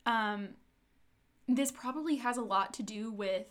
um, 0.07 0.51
this 1.49 1.71
probably 1.71 2.17
has 2.17 2.37
a 2.37 2.43
lot 2.43 2.75
to 2.75 2.83
do 2.83 3.11
with 3.11 3.47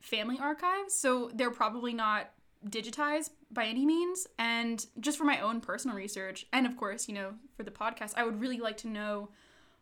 family 0.00 0.38
archives. 0.40 0.94
So 0.94 1.30
they're 1.34 1.50
probably 1.50 1.94
not 1.94 2.30
digitized 2.68 3.30
by 3.50 3.66
any 3.66 3.84
means. 3.84 4.26
And 4.38 4.84
just 5.00 5.18
for 5.18 5.24
my 5.24 5.40
own 5.40 5.60
personal 5.60 5.96
research, 5.96 6.46
and 6.52 6.66
of 6.66 6.76
course, 6.76 7.08
you 7.08 7.14
know, 7.14 7.34
for 7.56 7.62
the 7.62 7.70
podcast, 7.70 8.12
I 8.16 8.24
would 8.24 8.40
really 8.40 8.58
like 8.58 8.76
to 8.78 8.88
know 8.88 9.30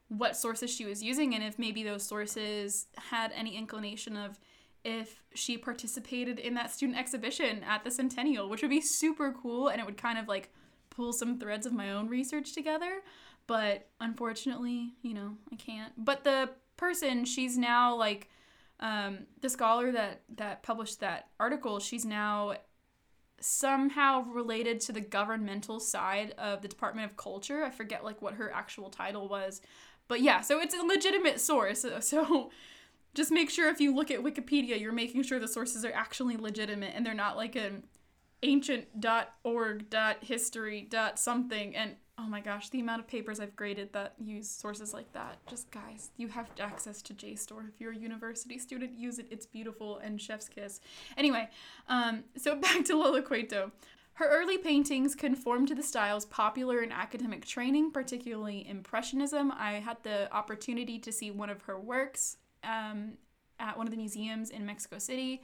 what 0.08 0.36
sources 0.36 0.70
she 0.70 0.84
was 0.84 1.02
using 1.02 1.34
and 1.34 1.42
if 1.42 1.58
maybe 1.58 1.82
those 1.82 2.02
sources 2.02 2.86
had 3.10 3.32
any 3.34 3.56
inclination 3.56 4.14
of 4.14 4.38
if 4.84 5.22
she 5.32 5.56
participated 5.56 6.38
in 6.38 6.52
that 6.54 6.70
student 6.70 6.98
exhibition 6.98 7.62
at 7.64 7.82
the 7.82 7.90
Centennial, 7.90 8.48
which 8.48 8.62
would 8.62 8.70
be 8.70 8.80
super 8.80 9.32
cool 9.32 9.68
and 9.68 9.80
it 9.80 9.86
would 9.86 9.96
kind 9.96 10.18
of 10.18 10.28
like 10.28 10.52
pull 10.94 11.12
some 11.12 11.38
threads 11.38 11.66
of 11.66 11.72
my 11.72 11.92
own 11.92 12.08
research 12.08 12.52
together. 12.52 13.02
But 13.46 13.88
unfortunately, 14.00 14.94
you 15.02 15.14
know, 15.14 15.36
I 15.52 15.56
can't. 15.56 15.92
But 15.96 16.24
the 16.24 16.50
person, 16.76 17.24
she's 17.24 17.58
now 17.58 17.96
like 17.96 18.28
um, 18.80 19.20
the 19.40 19.48
scholar 19.48 19.92
that 19.92 20.22
that 20.36 20.62
published 20.62 21.00
that 21.00 21.28
article. 21.40 21.80
She's 21.80 22.04
now 22.04 22.54
somehow 23.40 24.22
related 24.24 24.80
to 24.80 24.92
the 24.92 25.00
governmental 25.00 25.80
side 25.80 26.32
of 26.38 26.62
the 26.62 26.68
Department 26.68 27.10
of 27.10 27.16
Culture. 27.16 27.64
I 27.64 27.70
forget 27.70 28.04
like 28.04 28.22
what 28.22 28.34
her 28.34 28.52
actual 28.52 28.90
title 28.90 29.28
was, 29.28 29.60
but 30.08 30.20
yeah, 30.20 30.40
so 30.40 30.60
it's 30.60 30.74
a 30.74 30.82
legitimate 30.82 31.40
source. 31.40 31.84
So 32.00 32.50
just 33.14 33.30
make 33.30 33.50
sure 33.50 33.68
if 33.68 33.80
you 33.80 33.94
look 33.94 34.10
at 34.10 34.20
Wikipedia, 34.20 34.80
you're 34.80 34.92
making 34.92 35.22
sure 35.22 35.38
the 35.38 35.46
sources 35.46 35.84
are 35.84 35.92
actually 35.92 36.36
legitimate 36.36 36.94
and 36.94 37.04
they're 37.04 37.12
not 37.12 37.36
like 37.36 37.56
an 37.56 37.82
ancient.org.history. 38.42 40.88
something 41.14 41.76
and 41.76 41.96
Oh 42.18 42.28
my 42.28 42.40
gosh, 42.40 42.68
the 42.68 42.78
amount 42.78 43.00
of 43.00 43.08
papers 43.08 43.40
I've 43.40 43.56
graded 43.56 43.92
that 43.94 44.14
use 44.18 44.48
sources 44.48 44.92
like 44.92 45.12
that. 45.12 45.38
Just 45.48 45.70
guys, 45.70 46.10
you 46.16 46.28
have 46.28 46.50
access 46.60 47.00
to 47.02 47.14
JSTOR. 47.14 47.68
If 47.68 47.80
you're 47.80 47.92
a 47.92 47.96
university 47.96 48.58
student, 48.58 48.98
use 48.98 49.18
it. 49.18 49.26
It's 49.30 49.46
beautiful 49.46 49.98
and 49.98 50.20
chef's 50.20 50.48
kiss. 50.48 50.80
Anyway, 51.16 51.48
um, 51.88 52.24
so 52.36 52.54
back 52.60 52.84
to 52.84 52.96
Lola 52.96 53.22
Cueto. 53.22 53.72
Her 54.14 54.28
early 54.28 54.58
paintings 54.58 55.14
conform 55.14 55.66
to 55.66 55.74
the 55.74 55.82
styles 55.82 56.26
popular 56.26 56.82
in 56.82 56.92
academic 56.92 57.46
training, 57.46 57.92
particularly 57.92 58.68
Impressionism. 58.68 59.50
I 59.50 59.74
had 59.74 59.96
the 60.02 60.30
opportunity 60.32 60.98
to 60.98 61.10
see 61.10 61.30
one 61.30 61.48
of 61.48 61.62
her 61.62 61.80
works 61.80 62.36
um, 62.62 63.14
at 63.58 63.76
one 63.76 63.86
of 63.86 63.90
the 63.90 63.96
museums 63.96 64.50
in 64.50 64.66
Mexico 64.66 64.98
City, 64.98 65.40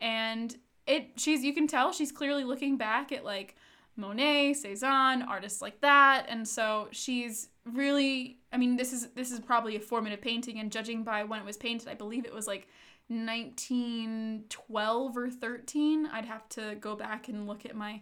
and 0.00 0.56
it 0.88 1.10
she's 1.16 1.44
you 1.44 1.52
can 1.52 1.68
tell 1.68 1.92
she's 1.92 2.10
clearly 2.10 2.44
looking 2.44 2.76
back 2.76 3.12
at 3.12 3.24
like 3.24 3.54
Monet, 3.98 4.54
Cezanne, 4.54 5.22
artists 5.22 5.60
like 5.60 5.80
that. 5.80 6.26
And 6.28 6.48
so 6.48 6.88
she's 6.92 7.48
really 7.64 8.38
I 8.52 8.56
mean 8.56 8.76
this 8.76 8.92
is 8.92 9.08
this 9.08 9.30
is 9.30 9.40
probably 9.40 9.76
a 9.76 9.80
formative 9.80 10.22
painting 10.22 10.58
and 10.58 10.72
judging 10.72 11.04
by 11.04 11.24
when 11.24 11.40
it 11.40 11.44
was 11.44 11.56
painted, 11.56 11.88
I 11.88 11.94
believe 11.94 12.24
it 12.24 12.34
was 12.34 12.46
like 12.46 12.68
1912 13.08 15.16
or 15.16 15.30
13. 15.30 16.06
I'd 16.06 16.24
have 16.24 16.48
to 16.50 16.76
go 16.80 16.96
back 16.96 17.28
and 17.28 17.46
look 17.46 17.66
at 17.66 17.76
my 17.76 18.00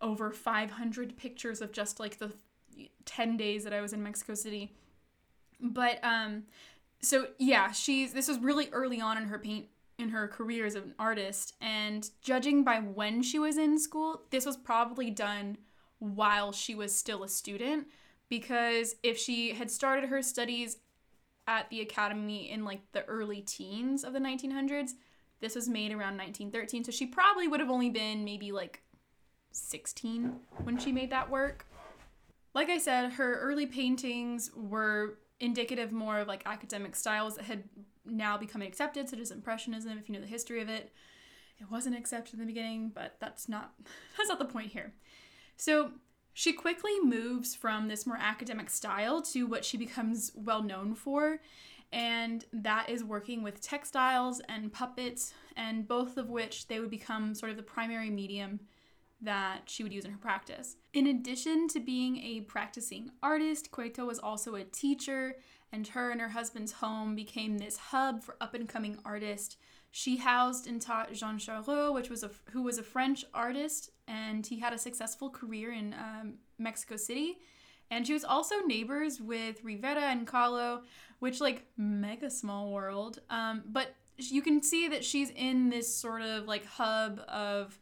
over 0.00 0.30
500 0.30 1.16
pictures 1.16 1.60
of 1.60 1.72
just 1.72 1.98
like 1.98 2.18
the 2.18 2.32
10 3.06 3.36
days 3.36 3.64
that 3.64 3.72
I 3.72 3.80
was 3.80 3.92
in 3.92 4.02
Mexico 4.02 4.34
City. 4.34 4.72
But 5.60 5.98
um 6.04 6.44
so 7.00 7.28
yeah, 7.38 7.72
she's 7.72 8.12
this 8.12 8.28
was 8.28 8.38
really 8.38 8.68
early 8.72 9.00
on 9.00 9.16
in 9.16 9.24
her 9.24 9.38
paint 9.38 9.66
in 9.98 10.08
her 10.10 10.28
career 10.28 10.66
as 10.66 10.74
an 10.74 10.94
artist. 10.98 11.54
And 11.60 12.08
judging 12.22 12.64
by 12.64 12.78
when 12.78 13.22
she 13.22 13.38
was 13.38 13.56
in 13.56 13.78
school, 13.78 14.22
this 14.30 14.46
was 14.46 14.56
probably 14.56 15.10
done 15.10 15.58
while 15.98 16.52
she 16.52 16.74
was 16.74 16.96
still 16.96 17.22
a 17.22 17.28
student. 17.28 17.86
Because 18.28 18.96
if 19.02 19.18
she 19.18 19.52
had 19.52 19.70
started 19.70 20.08
her 20.08 20.22
studies 20.22 20.78
at 21.46 21.68
the 21.70 21.80
academy 21.80 22.50
in 22.50 22.64
like 22.64 22.80
the 22.92 23.04
early 23.04 23.42
teens 23.42 24.02
of 24.02 24.12
the 24.12 24.18
1900s, 24.18 24.92
this 25.40 25.54
was 25.54 25.68
made 25.68 25.92
around 25.92 26.16
1913. 26.16 26.84
So 26.84 26.90
she 26.90 27.06
probably 27.06 27.48
would 27.48 27.60
have 27.60 27.70
only 27.70 27.90
been 27.90 28.24
maybe 28.24 28.50
like 28.50 28.82
16 29.52 30.34
when 30.64 30.78
she 30.78 30.90
made 30.90 31.10
that 31.10 31.30
work. 31.30 31.66
like 32.54 32.70
I 32.70 32.78
said, 32.78 33.12
her 33.12 33.38
early 33.40 33.66
paintings 33.66 34.50
were 34.54 35.18
indicative 35.40 35.92
more 35.92 36.20
of 36.20 36.28
like 36.28 36.42
academic 36.46 36.96
styles 36.96 37.36
that 37.36 37.44
had 37.44 37.64
now 38.06 38.36
becoming 38.36 38.68
accepted, 38.68 39.08
such 39.08 39.18
as 39.18 39.30
Impressionism, 39.30 39.98
if 39.98 40.08
you 40.08 40.14
know 40.14 40.20
the 40.20 40.26
history 40.26 40.60
of 40.60 40.68
it. 40.68 40.92
It 41.60 41.70
wasn't 41.70 41.96
accepted 41.96 42.34
in 42.34 42.40
the 42.40 42.46
beginning, 42.46 42.90
but 42.94 43.16
that's 43.20 43.48
not 43.48 43.74
that's 44.16 44.28
not 44.28 44.38
the 44.38 44.44
point 44.44 44.72
here. 44.72 44.92
So 45.56 45.92
she 46.32 46.52
quickly 46.52 46.98
moves 47.00 47.54
from 47.54 47.88
this 47.88 48.06
more 48.06 48.18
academic 48.18 48.68
style 48.70 49.22
to 49.22 49.46
what 49.46 49.64
she 49.64 49.76
becomes 49.76 50.32
well 50.34 50.62
known 50.62 50.94
for, 50.94 51.40
and 51.92 52.44
that 52.52 52.90
is 52.90 53.04
working 53.04 53.42
with 53.42 53.60
textiles 53.60 54.40
and 54.48 54.72
puppets, 54.72 55.32
and 55.56 55.86
both 55.86 56.16
of 56.16 56.28
which 56.28 56.66
they 56.66 56.80
would 56.80 56.90
become 56.90 57.34
sort 57.34 57.50
of 57.50 57.56
the 57.56 57.62
primary 57.62 58.10
medium 58.10 58.60
that 59.20 59.62
she 59.66 59.82
would 59.82 59.92
use 59.92 60.04
in 60.04 60.10
her 60.10 60.18
practice. 60.18 60.76
In 60.92 61.06
addition 61.06 61.68
to 61.68 61.80
being 61.80 62.18
a 62.18 62.42
practicing 62.42 63.10
artist, 63.22 63.70
Cueto 63.70 64.04
was 64.04 64.18
also 64.18 64.54
a 64.54 64.64
teacher, 64.64 65.36
and 65.74 65.88
her 65.88 66.10
and 66.10 66.20
her 66.20 66.28
husband's 66.28 66.70
home 66.70 67.16
became 67.16 67.58
this 67.58 67.76
hub 67.76 68.22
for 68.22 68.36
up 68.40 68.54
and 68.54 68.68
coming 68.68 68.96
artists. 69.04 69.56
She 69.90 70.16
housed 70.16 70.68
and 70.68 70.80
taught 70.80 71.12
Jean 71.12 71.36
Charlot, 71.38 71.92
which 71.92 72.08
was 72.08 72.22
a 72.22 72.30
who 72.52 72.62
was 72.62 72.78
a 72.78 72.82
French 72.82 73.24
artist, 73.34 73.90
and 74.06 74.46
he 74.46 74.60
had 74.60 74.72
a 74.72 74.78
successful 74.78 75.30
career 75.30 75.72
in 75.72 75.92
um, 75.94 76.34
Mexico 76.58 76.96
City. 76.96 77.38
And 77.90 78.06
she 78.06 78.12
was 78.12 78.24
also 78.24 78.60
neighbors 78.60 79.20
with 79.20 79.62
Rivera 79.64 80.02
and 80.02 80.26
Kahlo, 80.26 80.82
which 81.18 81.40
like 81.40 81.66
mega 81.76 82.30
small 82.30 82.70
world. 82.70 83.18
Um, 83.28 83.64
but 83.66 83.94
you 84.16 84.42
can 84.42 84.62
see 84.62 84.88
that 84.88 85.04
she's 85.04 85.30
in 85.30 85.70
this 85.70 85.92
sort 85.92 86.22
of 86.22 86.46
like 86.46 86.64
hub 86.66 87.20
of 87.28 87.78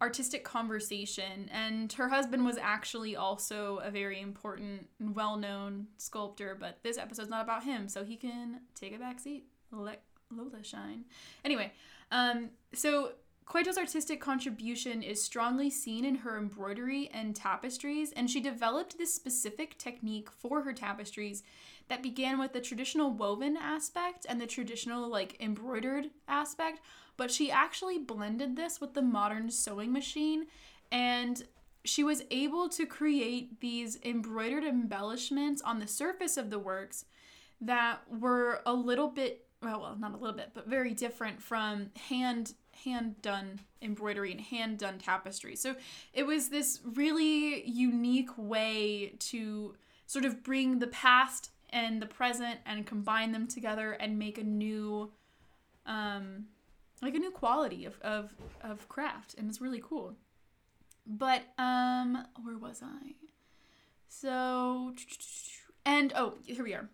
artistic 0.00 0.44
conversation. 0.44 1.48
And 1.52 1.92
her 1.94 2.08
husband 2.08 2.44
was 2.44 2.58
actually 2.58 3.16
also 3.16 3.78
a 3.78 3.90
very 3.90 4.20
important 4.20 4.88
and 5.00 5.14
well 5.14 5.36
known 5.36 5.86
sculptor, 5.96 6.56
but 6.58 6.78
this 6.82 6.98
episode's 6.98 7.30
not 7.30 7.42
about 7.42 7.64
him, 7.64 7.88
so 7.88 8.04
he 8.04 8.16
can 8.16 8.60
take 8.74 8.94
a 8.94 8.98
back 8.98 9.20
seat. 9.20 9.46
Let 9.72 10.02
Lola 10.30 10.62
shine. 10.62 11.04
Anyway, 11.44 11.72
um, 12.10 12.50
so 12.72 13.12
Cueto's 13.46 13.78
artistic 13.78 14.20
contribution 14.20 15.04
is 15.04 15.22
strongly 15.22 15.70
seen 15.70 16.04
in 16.04 16.16
her 16.16 16.36
embroidery 16.36 17.08
and 17.14 17.34
tapestries, 17.34 18.12
and 18.12 18.28
she 18.28 18.40
developed 18.40 18.98
this 18.98 19.14
specific 19.14 19.78
technique 19.78 20.30
for 20.30 20.62
her 20.62 20.72
tapestries 20.72 21.44
that 21.88 22.02
began 22.02 22.38
with 22.38 22.52
the 22.52 22.60
traditional 22.60 23.10
woven 23.10 23.56
aspect 23.56 24.26
and 24.28 24.40
the 24.40 24.46
traditional, 24.46 25.08
like, 25.08 25.36
embroidered 25.40 26.10
aspect, 26.28 26.80
but 27.16 27.30
she 27.30 27.50
actually 27.50 27.98
blended 27.98 28.56
this 28.56 28.80
with 28.80 28.94
the 28.94 29.02
modern 29.02 29.50
sewing 29.50 29.92
machine 29.92 30.46
and 30.92 31.44
she 31.84 32.02
was 32.02 32.24
able 32.30 32.68
to 32.68 32.84
create 32.84 33.60
these 33.60 33.98
embroidered 34.04 34.64
embellishments 34.64 35.62
on 35.62 35.78
the 35.78 35.86
surface 35.86 36.36
of 36.36 36.50
the 36.50 36.58
works 36.58 37.04
that 37.60 38.00
were 38.10 38.60
a 38.66 38.74
little 38.74 39.08
bit 39.08 39.46
well, 39.62 39.80
well 39.80 39.96
not 39.98 40.12
a 40.12 40.16
little 40.16 40.36
bit 40.36 40.50
but 40.52 40.66
very 40.66 40.92
different 40.92 41.40
from 41.40 41.90
hand 42.08 42.54
hand 42.84 43.20
done 43.22 43.60
embroidery 43.80 44.32
and 44.32 44.40
hand 44.40 44.78
done 44.78 44.98
tapestry. 44.98 45.56
So 45.56 45.76
it 46.12 46.26
was 46.26 46.48
this 46.48 46.80
really 46.84 47.66
unique 47.66 48.30
way 48.36 49.14
to 49.20 49.74
sort 50.06 50.24
of 50.24 50.42
bring 50.42 50.78
the 50.78 50.86
past 50.88 51.50
and 51.76 52.00
the 52.00 52.06
present 52.06 52.58
and 52.64 52.86
combine 52.86 53.32
them 53.32 53.46
together 53.46 53.92
and 53.92 54.18
make 54.18 54.38
a 54.38 54.42
new 54.42 55.12
um 55.84 56.46
like 57.02 57.14
a 57.14 57.18
new 57.18 57.30
quality 57.30 57.84
of, 57.84 58.00
of, 58.00 58.32
of 58.62 58.88
craft. 58.88 59.34
And 59.36 59.50
it's 59.50 59.60
really 59.60 59.82
cool. 59.84 60.14
But 61.06 61.42
um 61.58 62.26
where 62.42 62.56
was 62.56 62.82
i? 62.82 63.12
So 64.08 64.94
and 65.84 66.12
oh 66.16 66.34
here 66.46 66.64
we 66.64 66.72
are. 66.72 66.88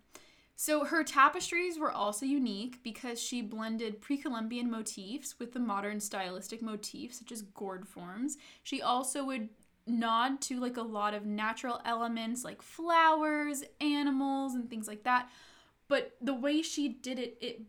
So 0.56 0.84
her 0.84 1.02
tapestries 1.02 1.78
were 1.78 1.90
also 1.90 2.26
unique 2.26 2.82
because 2.82 3.20
she 3.20 3.40
blended 3.40 4.00
pre-columbian 4.00 4.70
motifs 4.70 5.38
with 5.38 5.52
the 5.52 5.60
modern 5.60 5.98
stylistic 5.98 6.60
motifs 6.60 7.18
such 7.18 7.32
as 7.32 7.42
gourd 7.42 7.88
forms. 7.88 8.36
She 8.62 8.82
also 8.82 9.24
would 9.24 9.48
nod 9.86 10.40
to 10.40 10.60
like 10.60 10.76
a 10.76 10.82
lot 10.82 11.14
of 11.14 11.26
natural 11.26 11.80
elements 11.84 12.44
like 12.44 12.62
flowers 12.62 13.64
animals 13.80 14.54
and 14.54 14.68
things 14.70 14.88
like 14.88 15.04
that. 15.04 15.28
But 15.88 16.16
the 16.20 16.34
way 16.34 16.62
she 16.62 16.88
did 16.88 17.18
it 17.18 17.36
it 17.40 17.62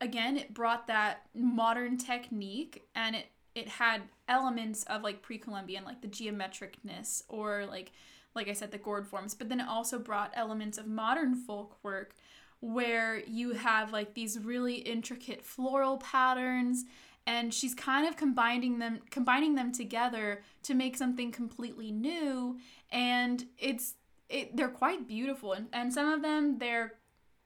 again 0.00 0.36
it 0.36 0.52
brought 0.52 0.86
that 0.86 1.26
modern 1.34 1.96
technique 1.96 2.88
and 2.94 3.16
it 3.16 3.26
it 3.54 3.68
had 3.68 4.02
elements 4.28 4.82
of 4.84 5.02
like 5.02 5.22
pre-columbian 5.22 5.84
like 5.84 6.02
the 6.02 6.08
geometricness 6.08 7.22
or 7.28 7.66
like 7.66 7.92
like 8.34 8.48
i 8.48 8.52
said 8.52 8.70
the 8.70 8.78
gourd 8.78 9.06
forms. 9.06 9.34
But 9.34 9.48
then 9.48 9.60
it 9.60 9.68
also 9.68 9.98
brought 9.98 10.32
elements 10.34 10.78
of 10.78 10.86
modern 10.86 11.34
folk 11.34 11.78
work 11.82 12.14
where 12.60 13.22
you 13.26 13.52
have 13.52 13.92
like 13.92 14.14
these 14.14 14.38
really 14.38 14.76
intricate 14.76 15.44
floral 15.44 15.98
patterns 15.98 16.84
and 17.26 17.54
she's 17.54 17.74
kind 17.74 18.06
of 18.06 18.16
combining 18.16 18.78
them 18.78 19.00
combining 19.10 19.54
them 19.54 19.72
together 19.72 20.42
to 20.62 20.74
make 20.74 20.96
something 20.96 21.32
completely 21.32 21.90
new 21.90 22.58
and 22.90 23.46
it's 23.58 23.94
it, 24.28 24.56
they're 24.56 24.68
quite 24.68 25.06
beautiful 25.06 25.52
and, 25.52 25.68
and 25.72 25.92
some 25.92 26.08
of 26.08 26.22
them 26.22 26.58
they're 26.58 26.94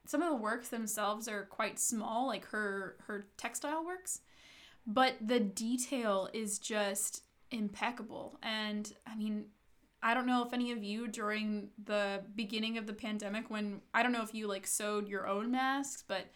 some 0.08 0.22
of 0.22 0.30
the 0.30 0.36
works 0.36 0.68
themselves 0.68 1.28
are 1.28 1.44
quite 1.44 1.78
small, 1.78 2.26
like 2.26 2.46
her 2.46 2.96
her 3.06 3.28
textile 3.36 3.84
works, 3.84 4.22
but 4.86 5.14
the 5.20 5.38
detail 5.38 6.30
is 6.32 6.58
just 6.58 7.24
impeccable. 7.50 8.38
And 8.42 8.90
I 9.06 9.14
mean, 9.14 9.46
I 10.02 10.14
don't 10.14 10.26
know 10.26 10.42
if 10.44 10.54
any 10.54 10.72
of 10.72 10.82
you 10.82 11.08
during 11.08 11.68
the 11.84 12.22
beginning 12.34 12.78
of 12.78 12.86
the 12.86 12.94
pandemic 12.94 13.50
when 13.50 13.82
I 13.92 14.02
don't 14.02 14.12
know 14.12 14.22
if 14.22 14.34
you 14.34 14.46
like 14.46 14.66
sewed 14.66 15.08
your 15.08 15.28
own 15.28 15.50
masks, 15.50 16.04
but 16.08 16.26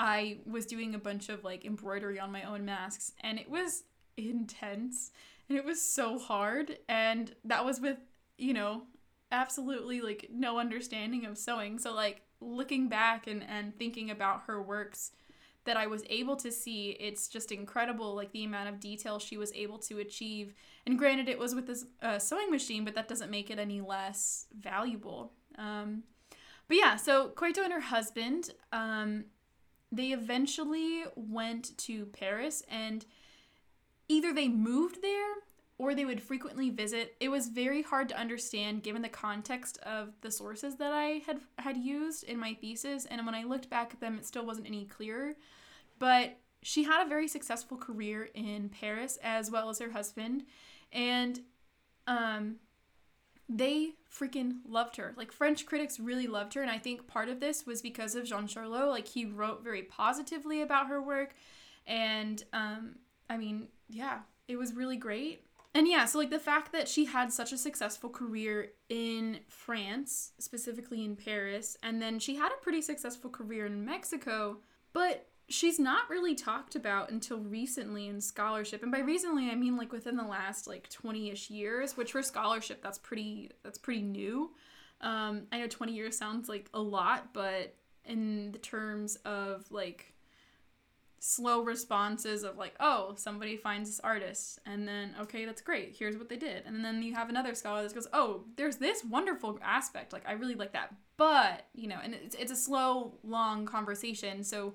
I 0.00 0.38
was 0.46 0.64
doing 0.64 0.94
a 0.94 0.98
bunch 0.98 1.28
of 1.28 1.44
like 1.44 1.66
embroidery 1.66 2.18
on 2.18 2.32
my 2.32 2.44
own 2.44 2.64
masks 2.64 3.12
and 3.20 3.38
it 3.38 3.50
was 3.50 3.84
intense 4.16 5.10
and 5.46 5.58
it 5.58 5.64
was 5.64 5.82
so 5.82 6.18
hard 6.18 6.78
and 6.88 7.34
that 7.44 7.66
was 7.66 7.82
with, 7.82 7.98
you 8.38 8.54
know, 8.54 8.84
absolutely 9.30 10.00
like 10.00 10.30
no 10.32 10.58
understanding 10.58 11.26
of 11.26 11.36
sewing. 11.36 11.78
So 11.78 11.92
like 11.94 12.22
looking 12.40 12.88
back 12.88 13.26
and, 13.26 13.44
and 13.46 13.78
thinking 13.78 14.10
about 14.10 14.44
her 14.46 14.62
works 14.62 15.12
that 15.66 15.76
I 15.76 15.86
was 15.86 16.02
able 16.08 16.36
to 16.36 16.50
see, 16.50 16.96
it's 16.98 17.28
just 17.28 17.52
incredible, 17.52 18.14
like 18.14 18.32
the 18.32 18.44
amount 18.44 18.70
of 18.70 18.80
detail 18.80 19.18
she 19.18 19.36
was 19.36 19.52
able 19.52 19.76
to 19.80 19.98
achieve. 19.98 20.54
And 20.86 20.98
granted, 20.98 21.28
it 21.28 21.38
was 21.38 21.54
with 21.54 21.66
this 21.66 21.84
uh, 22.00 22.18
sewing 22.18 22.50
machine, 22.50 22.86
but 22.86 22.94
that 22.94 23.06
doesn't 23.06 23.30
make 23.30 23.50
it 23.50 23.58
any 23.58 23.82
less 23.82 24.46
valuable. 24.58 25.34
Um, 25.58 26.04
but 26.68 26.78
yeah, 26.78 26.96
so 26.96 27.28
Cueto 27.36 27.62
and 27.62 27.74
her 27.74 27.80
husband, 27.80 28.54
um, 28.72 29.24
they 29.92 30.12
eventually 30.12 31.04
went 31.16 31.76
to 31.78 32.06
Paris, 32.06 32.62
and 32.68 33.04
either 34.08 34.32
they 34.32 34.48
moved 34.48 35.02
there 35.02 35.34
or 35.78 35.94
they 35.94 36.04
would 36.04 36.22
frequently 36.22 36.68
visit. 36.68 37.16
It 37.20 37.30
was 37.30 37.48
very 37.48 37.82
hard 37.82 38.10
to 38.10 38.18
understand 38.18 38.82
given 38.82 39.00
the 39.00 39.08
context 39.08 39.78
of 39.78 40.12
the 40.20 40.30
sources 40.30 40.76
that 40.76 40.92
I 40.92 41.22
had 41.26 41.40
had 41.58 41.76
used 41.76 42.24
in 42.24 42.38
my 42.38 42.54
thesis, 42.54 43.06
and 43.06 43.24
when 43.24 43.34
I 43.34 43.44
looked 43.44 43.70
back 43.70 43.92
at 43.94 44.00
them, 44.00 44.18
it 44.18 44.26
still 44.26 44.44
wasn't 44.44 44.66
any 44.66 44.84
clearer. 44.84 45.34
But 45.98 46.36
she 46.62 46.84
had 46.84 47.04
a 47.04 47.08
very 47.08 47.26
successful 47.26 47.78
career 47.78 48.28
in 48.34 48.68
Paris 48.68 49.18
as 49.22 49.50
well 49.50 49.70
as 49.70 49.78
her 49.78 49.90
husband, 49.90 50.44
and 50.92 51.40
um, 52.06 52.56
they 53.50 53.94
freaking 54.08 54.58
loved 54.66 54.96
her. 54.96 55.12
Like 55.16 55.32
French 55.32 55.66
critics 55.66 55.98
really 55.98 56.28
loved 56.28 56.54
her, 56.54 56.62
and 56.62 56.70
I 56.70 56.78
think 56.78 57.06
part 57.06 57.28
of 57.28 57.40
this 57.40 57.66
was 57.66 57.82
because 57.82 58.14
of 58.14 58.24
Jean 58.24 58.46
Charlot. 58.46 58.88
Like 58.88 59.08
he 59.08 59.24
wrote 59.24 59.64
very 59.64 59.82
positively 59.82 60.62
about 60.62 60.86
her 60.86 61.02
work, 61.02 61.34
and 61.86 62.42
um, 62.52 62.96
I 63.28 63.36
mean, 63.36 63.68
yeah, 63.88 64.20
it 64.46 64.56
was 64.56 64.74
really 64.74 64.96
great. 64.96 65.44
And 65.74 65.86
yeah, 65.86 66.04
so 66.04 66.18
like 66.18 66.30
the 66.30 66.38
fact 66.38 66.72
that 66.72 66.88
she 66.88 67.04
had 67.04 67.32
such 67.32 67.52
a 67.52 67.58
successful 67.58 68.10
career 68.10 68.72
in 68.88 69.40
France, 69.48 70.32
specifically 70.38 71.04
in 71.04 71.16
Paris, 71.16 71.76
and 71.82 72.00
then 72.00 72.18
she 72.18 72.36
had 72.36 72.52
a 72.52 72.62
pretty 72.62 72.82
successful 72.82 73.30
career 73.30 73.66
in 73.66 73.84
Mexico, 73.84 74.58
but 74.92 75.28
she's 75.50 75.80
not 75.80 76.08
really 76.08 76.34
talked 76.34 76.76
about 76.76 77.10
until 77.10 77.40
recently 77.40 78.06
in 78.06 78.20
scholarship. 78.20 78.82
And 78.82 78.92
by 78.92 79.00
recently, 79.00 79.50
I 79.50 79.56
mean 79.56 79.76
like 79.76 79.92
within 79.92 80.16
the 80.16 80.24
last 80.24 80.66
like 80.66 80.88
20ish 80.88 81.50
years, 81.50 81.96
which 81.96 82.12
for 82.12 82.22
scholarship 82.22 82.82
that's 82.82 82.98
pretty 82.98 83.50
that's 83.62 83.78
pretty 83.78 84.02
new. 84.02 84.52
Um 85.00 85.42
I 85.52 85.58
know 85.58 85.66
20 85.66 85.92
years 85.92 86.16
sounds 86.16 86.48
like 86.48 86.70
a 86.72 86.80
lot, 86.80 87.34
but 87.34 87.74
in 88.04 88.52
the 88.52 88.58
terms 88.58 89.16
of 89.24 89.70
like 89.70 90.14
slow 91.18 91.62
responses 91.62 92.44
of 92.44 92.56
like, 92.56 92.74
oh, 92.80 93.12
somebody 93.16 93.56
finds 93.56 93.90
this 93.90 94.00
artist, 94.00 94.58
and 94.64 94.88
then 94.88 95.14
okay, 95.20 95.44
that's 95.44 95.60
great. 95.60 95.94
Here's 95.98 96.16
what 96.16 96.28
they 96.28 96.36
did, 96.36 96.64
and 96.64 96.84
then 96.84 97.02
you 97.02 97.14
have 97.14 97.28
another 97.28 97.54
scholar 97.54 97.82
that 97.82 97.94
goes, 97.94 98.08
oh, 98.12 98.44
there's 98.56 98.76
this 98.76 99.04
wonderful 99.04 99.58
aspect. 99.62 100.12
Like 100.12 100.26
I 100.26 100.32
really 100.32 100.54
like 100.54 100.72
that, 100.72 100.94
but 101.16 101.66
you 101.74 101.88
know, 101.88 101.98
and 102.02 102.14
it's 102.14 102.36
it's 102.36 102.52
a 102.52 102.56
slow, 102.56 103.18
long 103.22 103.66
conversation. 103.66 104.44
So 104.44 104.74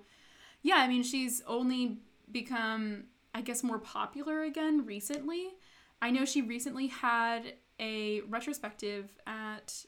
yeah, 0.66 0.78
I 0.78 0.88
mean, 0.88 1.04
she's 1.04 1.44
only 1.46 2.00
become, 2.32 3.04
I 3.36 3.42
guess, 3.42 3.62
more 3.62 3.78
popular 3.78 4.42
again 4.42 4.84
recently. 4.84 5.50
I 6.02 6.10
know 6.10 6.26
she 6.26 6.42
recently 6.42 6.88
had 6.88 7.54
a 7.80 8.22
retrospective 8.22 9.12
at 9.28 9.86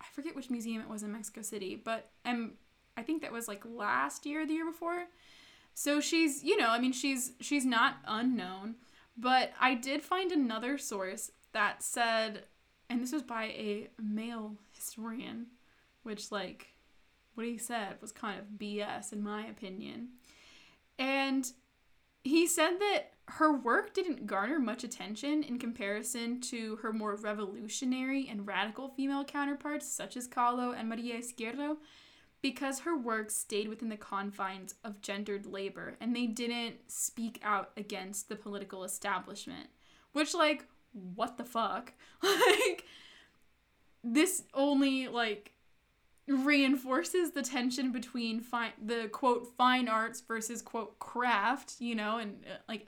I 0.00 0.04
forget 0.12 0.36
which 0.36 0.50
museum 0.50 0.80
it 0.80 0.88
was 0.88 1.02
in 1.02 1.10
Mexico 1.10 1.42
City, 1.42 1.74
but 1.74 2.10
um, 2.24 2.52
I 2.96 3.02
think 3.02 3.22
that 3.22 3.32
was 3.32 3.48
like 3.48 3.64
last 3.66 4.24
year, 4.24 4.46
the 4.46 4.52
year 4.52 4.64
before. 4.64 5.06
So 5.74 6.00
she's, 6.00 6.44
you 6.44 6.56
know, 6.56 6.70
I 6.70 6.78
mean, 6.78 6.92
she's 6.92 7.32
she's 7.40 7.66
not 7.66 7.96
unknown, 8.06 8.76
but 9.16 9.50
I 9.60 9.74
did 9.74 10.04
find 10.04 10.30
another 10.30 10.78
source 10.78 11.32
that 11.50 11.82
said, 11.82 12.44
and 12.88 13.02
this 13.02 13.10
was 13.10 13.24
by 13.24 13.46
a 13.46 13.88
male 14.00 14.54
historian, 14.70 15.46
which 16.04 16.30
like 16.30 16.68
what 17.38 17.46
he 17.46 17.56
said 17.56 17.94
was 18.00 18.12
kind 18.12 18.38
of 18.38 18.58
BS 18.58 19.12
in 19.12 19.22
my 19.22 19.46
opinion. 19.46 20.08
And 20.98 21.50
he 22.24 22.46
said 22.46 22.78
that 22.80 23.12
her 23.28 23.56
work 23.56 23.94
didn't 23.94 24.26
garner 24.26 24.58
much 24.58 24.82
attention 24.82 25.44
in 25.44 25.58
comparison 25.58 26.40
to 26.40 26.76
her 26.76 26.92
more 26.92 27.14
revolutionary 27.14 28.26
and 28.28 28.46
radical 28.46 28.88
female 28.88 29.24
counterparts, 29.24 29.86
such 29.86 30.16
as 30.16 30.26
Kahlo 30.26 30.76
and 30.76 30.88
Maria 30.88 31.18
Izquierdo, 31.18 31.76
because 32.42 32.80
her 32.80 32.96
work 32.96 33.30
stayed 33.30 33.68
within 33.68 33.88
the 33.88 33.96
confines 33.96 34.74
of 34.82 35.00
gendered 35.00 35.46
labor 35.46 35.96
and 36.00 36.14
they 36.16 36.26
didn't 36.26 36.76
speak 36.88 37.40
out 37.44 37.70
against 37.76 38.28
the 38.28 38.36
political 38.36 38.82
establishment. 38.82 39.68
Which, 40.12 40.34
like, 40.34 40.64
what 40.92 41.36
the 41.36 41.44
fuck? 41.44 41.92
like, 42.22 42.84
this 44.02 44.42
only, 44.54 45.06
like, 45.06 45.52
reinforces 46.28 47.30
the 47.30 47.42
tension 47.42 47.90
between 47.92 48.40
fine 48.40 48.72
the 48.84 49.08
quote 49.08 49.46
fine 49.56 49.88
arts 49.88 50.20
versus 50.20 50.60
quote 50.60 50.98
craft 50.98 51.76
you 51.78 51.94
know 51.94 52.18
and 52.18 52.44
uh, 52.46 52.56
like 52.68 52.86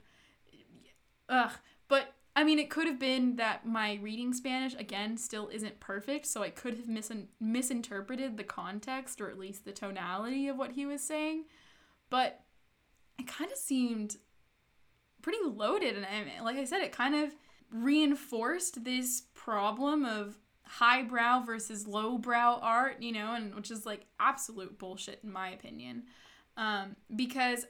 ugh. 1.29 1.51
But 1.87 2.13
i 2.35 2.43
mean 2.43 2.59
it 2.59 2.69
could 2.69 2.87
have 2.87 2.99
been 2.99 3.35
that 3.37 3.65
my 3.65 3.99
reading 4.01 4.33
spanish 4.33 4.75
again 4.75 5.17
still 5.17 5.49
isn't 5.51 5.79
perfect 5.79 6.25
so 6.25 6.43
i 6.43 6.49
could 6.49 6.75
have 6.75 6.87
mis- 6.87 7.11
misinterpreted 7.39 8.37
the 8.37 8.43
context 8.43 9.19
or 9.19 9.29
at 9.29 9.39
least 9.39 9.65
the 9.65 9.71
tonality 9.71 10.47
of 10.47 10.57
what 10.57 10.73
he 10.73 10.85
was 10.85 11.01
saying. 11.01 11.45
But 12.09 12.41
it 13.17 13.27
kind 13.27 13.51
of 13.51 13.57
seemed 13.57 14.17
pretty 15.21 15.39
loaded 15.43 15.95
and 15.95 16.05
I, 16.05 16.41
like 16.41 16.57
i 16.57 16.63
said 16.63 16.81
it 16.81 16.91
kind 16.91 17.15
of 17.15 17.35
reinforced 17.71 18.83
this 18.83 19.23
problem 19.33 20.03
of 20.03 20.37
highbrow 20.71 21.41
versus 21.41 21.85
lowbrow 21.85 22.57
art, 22.61 23.01
you 23.01 23.11
know, 23.11 23.33
and 23.33 23.53
which 23.53 23.69
is 23.69 23.85
like 23.85 24.05
absolute 24.21 24.79
bullshit 24.79 25.19
in 25.21 25.29
my 25.29 25.49
opinion. 25.49 26.03
Um, 26.55 26.95
because 27.13 27.65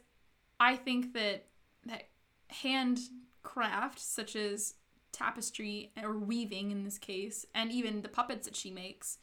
I 0.60 0.76
think 0.76 1.14
that 1.14 1.46
that 1.88 2.10
handcraft, 2.50 4.00
such 4.00 4.36
as 4.36 4.76
tapestry 5.12 5.92
or 6.02 6.16
weaving 6.20 6.70
in 6.70 6.84
this 6.84 7.00
case, 7.00 7.44
and 7.56 7.72
even 7.72 8.04
the 8.04 8.08
puppets 8.08 8.46
that 8.46 8.56
she 8.56 8.70
makes, 8.70 9.18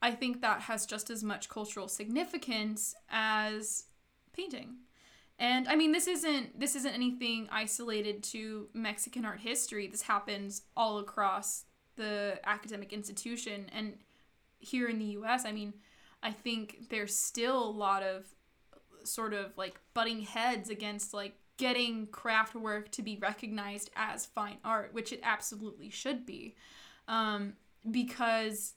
I 0.00 0.12
think 0.12 0.40
that 0.40 0.62
has 0.62 0.86
just 0.86 1.10
as 1.10 1.22
much 1.22 1.50
cultural 1.50 1.88
significance 1.88 2.94
as 3.10 3.84
painting. 4.32 4.76
And 5.38 5.68
I 5.68 5.76
mean 5.76 5.92
this 5.92 6.06
isn't 6.06 6.58
this 6.58 6.74
isn't 6.74 6.94
anything 6.94 7.48
isolated 7.52 8.22
to 8.24 8.68
Mexican 8.72 9.26
art 9.26 9.40
history. 9.40 9.88
This 9.88 10.02
happens 10.02 10.62
all 10.74 10.98
across 10.98 11.66
the 11.96 12.38
academic 12.44 12.92
institution 12.92 13.66
and 13.72 13.94
here 14.58 14.88
in 14.88 14.98
the 14.98 15.16
US 15.16 15.44
I 15.44 15.52
mean 15.52 15.74
I 16.22 16.32
think 16.32 16.88
there's 16.90 17.16
still 17.16 17.62
a 17.62 17.70
lot 17.70 18.02
of 18.02 18.26
sort 19.04 19.32
of 19.32 19.56
like 19.56 19.80
butting 19.94 20.20
heads 20.20 20.68
against 20.68 21.14
like 21.14 21.34
getting 21.56 22.06
craft 22.06 22.54
work 22.54 22.90
to 22.90 23.02
be 23.02 23.16
recognized 23.16 23.90
as 23.96 24.26
fine 24.26 24.58
art 24.64 24.92
which 24.92 25.12
it 25.12 25.20
absolutely 25.22 25.90
should 25.90 26.24
be 26.26 26.54
um, 27.08 27.54
because 27.90 28.74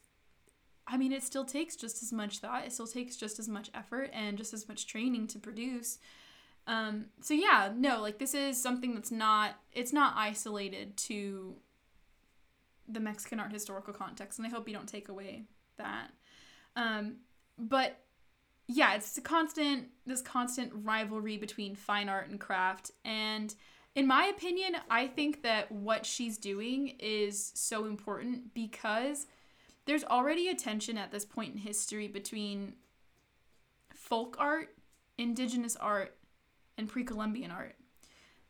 I 0.88 0.98
mean, 0.98 1.14
it 1.14 1.24
still 1.24 1.46
takes 1.46 1.76
just 1.76 2.04
as 2.04 2.12
much 2.12 2.40
thought. 2.40 2.66
It 2.66 2.74
still 2.74 2.88
takes 2.88 3.16
just 3.16 3.40
as 3.40 3.48
much 3.48 3.70
effort 3.74 4.10
and 4.14 4.38
just 4.38 4.54
as 4.54 4.68
much 4.68 4.86
training 4.86 5.28
to 5.28 5.40
produce. 5.40 6.00
Um, 6.68 7.06
so 7.22 7.34
yeah, 7.34 7.72
no, 7.76 8.02
like 8.02 8.20
this 8.20 8.34
is 8.34 8.62
something 8.62 8.94
that's 8.94 9.12
not. 9.12 9.56
It's 9.72 9.94
not 9.94 10.14
isolated 10.18 10.98
to 10.98 11.56
the 12.88 13.00
Mexican 13.00 13.40
art 13.40 13.52
historical 13.52 13.94
context, 13.94 14.40
and 14.40 14.46
I 14.46 14.50
hope 14.50 14.68
you 14.68 14.74
don't 14.74 14.88
take 14.88 15.10
away 15.10 15.44
that. 15.78 16.12
Um, 16.76 17.18
but 17.58 18.00
yeah, 18.68 18.96
it's 18.96 19.18
a 19.18 19.22
constant 19.22 19.88
this 20.06 20.22
constant 20.22 20.72
rivalry 20.74 21.38
between 21.38 21.76
fine 21.76 22.10
art 22.10 22.30
and 22.30 22.40
craft, 22.40 22.92
and 23.04 23.54
in 23.96 24.08
my 24.08 24.26
opinion, 24.26 24.76
I 24.90 25.08
think 25.08 25.44
that 25.44 25.72
what 25.72 26.06
she's 26.06 26.38
doing 26.38 26.96
is 27.00 27.52
so 27.54 27.86
important 27.86 28.54
because 28.56 29.28
there's 29.86 30.04
already 30.04 30.48
a 30.48 30.56
tension 30.56 30.98
at 30.98 31.12
this 31.12 31.26
point 31.26 31.54
in 31.54 31.60
history 31.60 32.08
between 32.08 32.74
folk 33.94 34.36
art, 34.40 34.70
indigenous 35.18 35.76
art, 35.76 36.16
and 36.78 36.88
pre 36.88 37.04
Columbian 37.04 37.52
art. 37.52 37.76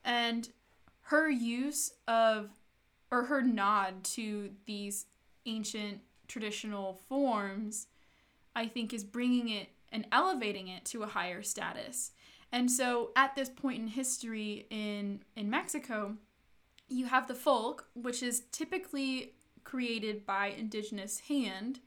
And 0.05 0.49
her 1.01 1.29
use 1.29 1.91
of 2.07 2.49
or 3.13 3.25
her 3.25 3.43
nod 3.43 4.03
to 4.03 4.49
these 4.65 5.05
ancient 5.45 5.99
traditional 6.27 6.99
forms, 7.07 7.85
I 8.55 8.65
think 8.65 8.91
is 8.91 9.03
bringing 9.03 9.49
it 9.49 9.69
and 9.91 10.07
elevating 10.11 10.67
it 10.67 10.83
to 10.85 11.03
a 11.03 11.07
higher 11.07 11.43
status. 11.43 12.11
And 12.51 12.71
so 12.71 13.11
at 13.15 13.35
this 13.35 13.49
point 13.49 13.79
in 13.79 13.87
history 13.87 14.65
in 14.71 15.21
in 15.35 15.47
Mexico, 15.49 16.15
you 16.89 17.05
have 17.05 17.27
the 17.27 17.35
folk, 17.35 17.87
which 17.93 18.23
is 18.23 18.45
typically 18.51 19.33
created 19.63 20.25
by 20.25 20.47
indigenous 20.47 21.19
hand, 21.19 21.81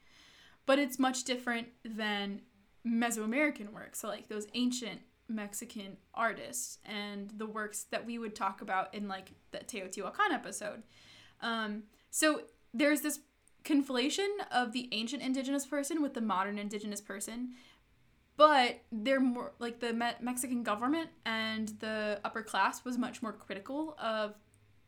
but 0.64 0.78
it's 0.78 0.98
much 0.98 1.24
different 1.24 1.68
than 1.84 2.40
Mesoamerican 2.86 3.72
work. 3.72 3.96
So 3.96 4.06
like 4.06 4.28
those 4.28 4.46
ancient 4.54 5.00
Mexican 5.28 5.96
artists 6.14 6.78
and 6.84 7.32
the 7.36 7.46
works 7.46 7.86
that 7.90 8.06
we 8.06 8.16
would 8.16 8.36
talk 8.36 8.60
about 8.60 8.94
in 8.94 9.08
like 9.08 9.32
the 9.50 9.58
Teotihuacan 9.58 10.30
episode. 10.32 10.84
Um, 11.40 11.84
so 12.10 12.42
there's 12.72 13.00
this 13.00 13.20
conflation 13.64 14.28
of 14.52 14.72
the 14.72 14.88
ancient 14.92 15.22
indigenous 15.22 15.66
person 15.66 16.00
with 16.00 16.14
the 16.14 16.20
modern 16.20 16.58
indigenous 16.58 17.00
person 17.00 17.54
but 18.36 18.82
they're 18.92 19.20
more 19.20 19.52
like 19.58 19.80
the 19.80 19.92
Me- 19.92 20.12
mexican 20.20 20.62
government 20.62 21.10
and 21.24 21.70
the 21.80 22.20
upper 22.24 22.42
class 22.42 22.84
was 22.84 22.96
much 22.96 23.22
more 23.22 23.32
critical 23.32 23.96
of 24.00 24.34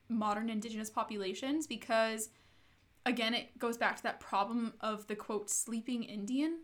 modern 0.09 0.49
indigenous 0.49 0.89
populations 0.89 1.67
because 1.67 2.29
again 3.05 3.35
it 3.35 3.59
goes 3.59 3.77
back 3.77 3.97
to 3.97 4.03
that 4.03 4.21
problem 4.21 4.73
of 4.81 5.07
the 5.09 5.17
quote 5.17 5.51
sleeping 5.51 6.05
indian 6.05 6.59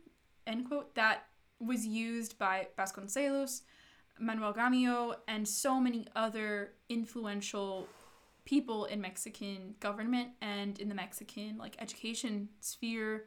end 0.47 0.69
quote 0.69 0.95
that 0.95 1.27
was 1.59 1.85
used 1.85 2.39
by 2.39 2.69
vasconcelos 2.79 3.63
manuel 4.21 4.55
gamio 4.55 5.17
and 5.27 5.49
so 5.49 5.81
many 5.81 6.07
other 6.15 6.75
influential 6.89 7.89
people 8.45 8.85
in 8.85 9.01
Mexican 9.01 9.75
government 9.81 10.31
and 10.41 10.79
in 10.79 10.89
the 10.89 10.95
Mexican 10.95 11.57
like 11.59 11.77
education 11.79 12.49
sphere, 12.61 13.25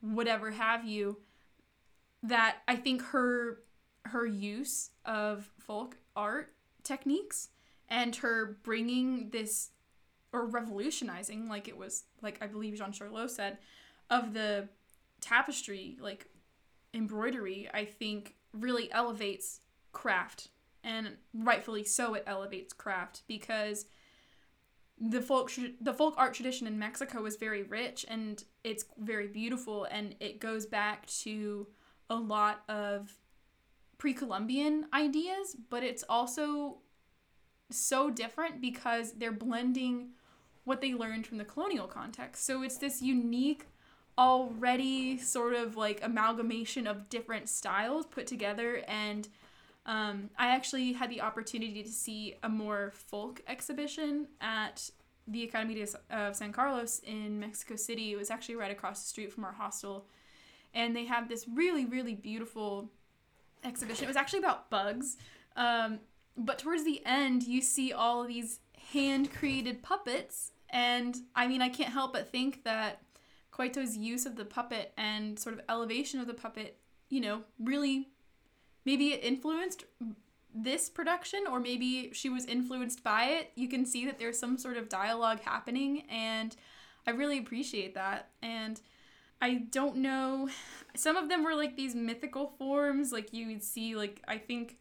whatever 0.00 0.50
have 0.50 0.84
you, 0.84 1.18
that 2.22 2.58
I 2.66 2.76
think 2.76 3.02
her 3.02 3.60
her 4.06 4.26
use 4.26 4.90
of 5.04 5.50
folk 5.58 5.96
art 6.14 6.52
techniques 6.84 7.48
and 7.88 8.14
her 8.16 8.58
bringing 8.62 9.30
this 9.30 9.70
or 10.32 10.46
revolutionizing 10.46 11.48
like 11.48 11.66
it 11.66 11.76
was 11.76 12.04
like 12.22 12.38
I 12.40 12.46
believe 12.46 12.76
Jean 12.76 12.92
Charlot 12.92 13.30
said 13.30 13.58
of 14.10 14.32
the 14.32 14.68
tapestry 15.20 15.96
like 16.00 16.26
embroidery 16.94 17.68
I 17.72 17.84
think 17.84 18.34
really 18.52 18.90
elevates 18.92 19.60
craft. 19.92 20.48
And 20.84 21.16
rightfully 21.34 21.84
so 21.84 22.14
it 22.14 22.22
elevates 22.26 22.72
craft 22.72 23.22
because 23.26 23.86
the 24.98 25.20
folk 25.20 25.50
the 25.80 25.92
folk 25.92 26.14
art 26.16 26.34
tradition 26.34 26.66
in 26.66 26.78
Mexico 26.78 27.24
is 27.26 27.36
very 27.36 27.62
rich 27.62 28.06
and 28.08 28.44
it's 28.64 28.86
very 28.98 29.28
beautiful 29.28 29.84
and 29.84 30.14
it 30.20 30.40
goes 30.40 30.64
back 30.64 31.06
to 31.06 31.66
a 32.08 32.14
lot 32.14 32.62
of 32.68 33.12
pre-Columbian 33.98 34.86
ideas, 34.92 35.56
but 35.70 35.82
it's 35.82 36.04
also 36.08 36.78
so 37.70 38.10
different 38.10 38.60
because 38.60 39.12
they're 39.12 39.32
blending 39.32 40.10
what 40.64 40.80
they 40.80 40.94
learned 40.94 41.26
from 41.26 41.38
the 41.38 41.44
colonial 41.44 41.86
context. 41.86 42.44
So 42.44 42.62
it's 42.62 42.78
this 42.78 43.02
unique 43.02 43.66
already 44.18 45.18
sort 45.18 45.54
of 45.54 45.76
like 45.76 46.00
amalgamation 46.02 46.86
of 46.86 47.08
different 47.08 47.48
styles 47.48 48.06
put 48.06 48.26
together 48.26 48.82
and 48.88 49.28
um, 49.86 50.30
I 50.36 50.48
actually 50.48 50.92
had 50.92 51.10
the 51.10 51.20
opportunity 51.20 51.82
to 51.82 51.88
see 51.88 52.34
a 52.42 52.48
more 52.48 52.92
folk 52.94 53.40
exhibition 53.46 54.26
at 54.40 54.90
the 55.28 55.48
Academia 55.48 55.86
of 56.10 56.36
San 56.36 56.52
Carlos 56.52 57.00
in 57.00 57.40
Mexico 57.40 57.76
City. 57.76 58.12
It 58.12 58.16
was 58.16 58.30
actually 58.30 58.56
right 58.56 58.70
across 58.70 59.02
the 59.02 59.08
street 59.08 59.32
from 59.32 59.44
our 59.44 59.52
hostel. 59.52 60.06
And 60.74 60.94
they 60.94 61.04
have 61.06 61.28
this 61.28 61.46
really, 61.48 61.84
really 61.84 62.14
beautiful 62.14 62.90
exhibition. 63.64 64.04
It 64.04 64.08
was 64.08 64.16
actually 64.16 64.40
about 64.40 64.70
bugs. 64.70 65.16
Um, 65.56 66.00
but 66.36 66.58
towards 66.58 66.84
the 66.84 67.00
end, 67.06 67.44
you 67.44 67.62
see 67.62 67.92
all 67.92 68.24
these 68.24 68.60
hand 68.92 69.32
created 69.32 69.82
puppets 69.82 70.52
And 70.70 71.16
I 71.34 71.46
mean, 71.46 71.62
I 71.62 71.68
can't 71.68 71.92
help 71.92 72.12
but 72.12 72.30
think 72.30 72.64
that 72.64 73.02
Cueto's 73.50 73.96
use 73.96 74.26
of 74.26 74.36
the 74.36 74.44
puppet 74.44 74.92
and 74.96 75.38
sort 75.38 75.54
of 75.54 75.62
elevation 75.68 76.20
of 76.20 76.26
the 76.26 76.34
puppet, 76.34 76.78
you 77.08 77.20
know, 77.20 77.42
really 77.58 78.08
maybe 78.86 79.08
it 79.08 79.22
influenced 79.22 79.84
this 80.54 80.88
production 80.88 81.40
or 81.50 81.60
maybe 81.60 82.10
she 82.14 82.30
was 82.30 82.46
influenced 82.46 83.04
by 83.04 83.24
it. 83.24 83.52
You 83.56 83.68
can 83.68 83.84
see 83.84 84.06
that 84.06 84.18
there's 84.18 84.38
some 84.38 84.56
sort 84.56 84.78
of 84.78 84.88
dialogue 84.88 85.40
happening 85.40 86.04
and 86.08 86.56
I 87.06 87.10
really 87.10 87.38
appreciate 87.38 87.94
that. 87.94 88.30
And 88.40 88.80
I 89.42 89.66
don't 89.70 89.96
know. 89.96 90.48
Some 90.94 91.16
of 91.16 91.28
them 91.28 91.44
were 91.44 91.54
like 91.54 91.76
these 91.76 91.94
mythical 91.94 92.54
forms, 92.58 93.12
like 93.12 93.34
you 93.34 93.48
would 93.48 93.62
see, 93.62 93.94
like, 93.94 94.22
I 94.26 94.38
think 94.38 94.78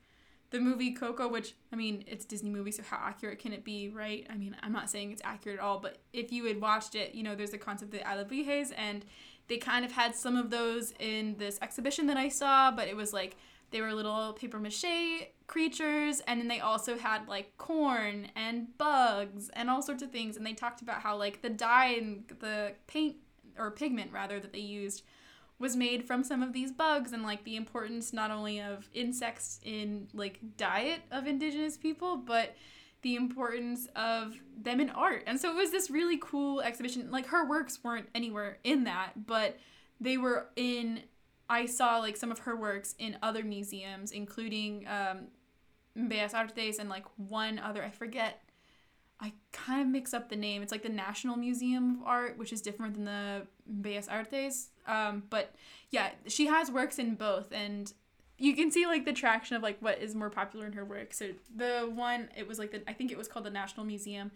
the 0.52 0.62
movie 0.62 0.94
Coco, 0.94 1.28
which, 1.28 1.56
I 1.74 1.76
mean, 1.76 2.06
it's 2.08 2.24
Disney 2.24 2.50
movie, 2.50 2.72
so 2.72 2.84
how 2.84 2.98
accurate 2.98 3.40
can 3.40 3.52
it 3.52 3.66
be, 3.66 3.90
right? 3.90 4.26
I 4.30 4.38
mean, 4.38 4.56
I'm 4.64 4.72
not 4.72 4.90
saying 4.90 5.12
it's 5.12 5.22
accurate 5.26 5.58
at 5.58 5.64
all, 5.64 5.80
but 5.80 5.98
if 6.14 6.32
you 6.32 6.46
had 6.46 6.62
watched 6.62 6.96
it, 6.96 7.14
you 7.14 7.24
know, 7.24 7.36
there's 7.36 7.54
a 7.54 7.58
concept 7.58 7.94
of 7.94 8.02
alebrijes, 8.02 8.72
and 8.78 9.04
they 9.48 9.58
kind 9.58 9.84
of 9.84 9.92
had 9.92 10.16
some 10.16 10.38
of 10.38 10.52
those 10.52 10.94
in 11.00 11.36
this 11.38 11.60
exhibition 11.62 12.08
that 12.08 12.16
I 12.16 12.30
saw, 12.30 12.72
but 12.72 12.88
it 12.88 12.96
was 12.96 13.12
like 13.12 13.36
they 13.76 13.82
were 13.82 13.94
little 13.94 14.32
paper 14.32 14.58
mache 14.58 15.28
creatures, 15.48 16.22
and 16.22 16.40
then 16.40 16.48
they 16.48 16.62
also 16.62 16.98
had 16.98 17.28
like 17.28 17.58
corn 17.58 18.30
and 18.34 18.78
bugs 18.78 19.50
and 19.52 19.70
all 19.70 19.82
sorts 19.82 20.02
of 20.02 20.12
things, 20.12 20.38
and 20.38 20.46
they 20.46 20.54
talked 20.54 20.82
about 20.82 21.02
how 21.02 21.18
like 21.18 21.42
the 21.42 21.50
dye 21.50 21.98
and 21.98 22.24
the 22.40 22.72
paint 22.88 23.18
or 23.58 23.72
pigment 23.72 24.14
rather 24.14 24.40
that 24.40 24.54
they 24.54 24.60
used 24.60 25.04
was 25.60 25.76
made 25.76 26.06
from 26.06 26.24
some 26.24 26.42
of 26.42 26.54
these 26.54 26.72
bugs 26.72 27.12
and 27.12 27.24
like 27.24 27.44
the 27.44 27.58
importance 27.58 28.14
not 28.14 28.32
only 28.32 28.62
of 28.62 28.90
insects 28.94 29.60
in 29.64 30.08
like 30.14 30.40
diet 30.56 31.02
of 31.12 31.28
indigenous 31.28 31.78
people 31.78 32.18
but 32.18 32.56
the 33.02 33.16
importance 33.16 33.88
of 33.96 34.36
them 34.58 34.80
in 34.80 34.90
art. 34.90 35.24
And 35.28 35.40
so 35.40 35.52
it 35.52 35.56
was 35.56 35.72
this 35.72 35.90
really 35.92 36.18
cool 36.18 36.60
exhibition. 36.60 37.10
Like 37.12 37.28
her 37.28 37.48
works 37.48 37.80
weren't 37.84 38.10
anywhere 38.16 38.58
in 38.64 38.86
that 38.86 39.12
but 39.28 39.58
they 40.02 40.18
were 40.18 40.48
in 40.56 41.02
i 41.50 41.66
saw 41.66 41.98
like 41.98 42.18
some 42.18 42.32
of 42.32 42.40
her 42.40 42.56
works 42.56 42.96
in 43.00 43.18
other 43.22 43.44
museums 43.44 44.12
including 44.12 44.86
um 44.88 45.28
bellas 45.98 46.34
artes 46.34 46.80
and 46.80 46.90
like 46.90 47.06
one 47.18 47.60
other 47.60 47.84
i 47.84 47.90
forget 47.90 48.42
I 49.20 49.32
kind 49.52 49.82
of 49.82 49.88
mix 49.88 50.14
up 50.14 50.30
the 50.30 50.36
name. 50.36 50.62
It's 50.62 50.72
like 50.72 50.84
the 50.84 50.90
National 50.90 51.38
Museum 51.38 52.02
of 52.02 52.08
Art, 52.08 52.38
which 52.38 52.52
is 52.52 52.62
different 52.62 52.96
than 52.96 53.06
the 53.06 53.48
Bellas 53.82 54.12
Artes. 54.12 54.70
Um, 54.88 55.24
but 55.30 55.56
yeah, 55.90 56.12
she 56.28 56.48
has 56.48 56.70
works 56.70 57.00
in 57.00 57.16
both, 57.16 57.52
and 57.52 57.92
you 58.38 58.56
can 58.56 58.72
see 58.72 58.86
like 58.86 59.06
the 59.06 59.14
traction 59.14 59.56
of 59.56 59.64
like 59.64 59.78
what 59.80 60.00
is 60.00 60.16
more 60.16 60.30
popular 60.30 60.66
in 60.66 60.74
her 60.74 60.84
work. 60.84 61.14
So 61.14 61.30
the 61.56 61.90
one, 61.94 62.30
it 62.36 62.48
was 62.48 62.60
like 62.60 62.72
the 62.72 62.90
I 62.90 62.94
think 62.94 63.12
it 63.12 63.18
was 63.18 63.28
called 63.28 63.46
the 63.46 63.52
National 63.52 63.86
Museum. 63.86 64.32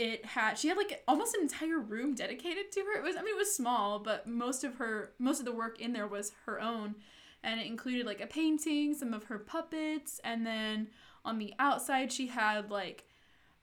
It 0.00 0.24
had 0.24 0.58
she 0.58 0.68
had 0.68 0.78
like 0.78 1.02
almost 1.06 1.34
an 1.34 1.42
entire 1.42 1.78
room 1.78 2.14
dedicated 2.14 2.72
to 2.72 2.80
her. 2.80 2.96
It 2.96 3.02
was 3.02 3.16
I 3.16 3.22
mean 3.22 3.34
it 3.34 3.38
was 3.38 3.54
small, 3.54 3.98
but 3.98 4.26
most 4.26 4.64
of 4.64 4.76
her 4.76 5.12
most 5.18 5.40
of 5.40 5.44
the 5.44 5.52
work 5.52 5.78
in 5.78 5.92
there 5.92 6.06
was 6.06 6.32
her 6.46 6.58
own, 6.58 6.94
and 7.42 7.60
it 7.60 7.66
included 7.66 8.06
like 8.06 8.22
a 8.22 8.26
painting, 8.26 8.94
some 8.94 9.12
of 9.12 9.24
her 9.24 9.38
puppets, 9.38 10.18
and 10.24 10.46
then 10.46 10.88
on 11.22 11.38
the 11.38 11.52
outside 11.58 12.10
she 12.10 12.28
had 12.28 12.70
like 12.70 13.04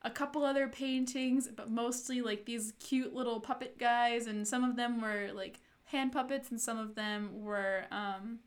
a 0.04 0.12
couple 0.12 0.45
other 0.45 0.67
paintings, 0.67 1.47
but 1.47 1.71
mostly 1.71 2.21
like 2.21 2.45
these 2.45 2.73
cute 2.80 3.15
little 3.15 3.39
puppet 3.39 3.80
guys, 3.80 4.28
and 4.28 4.47
some 4.47 4.63
of 4.63 4.76
them 4.76 5.02
were 5.02 5.32
like 5.34 5.60
hand 5.86 6.12
puppets, 6.12 6.52
and 6.52 6.62
some 6.62 6.78
of 6.78 6.93
them 6.93 7.43
were 7.43 7.86
um, 7.89 8.38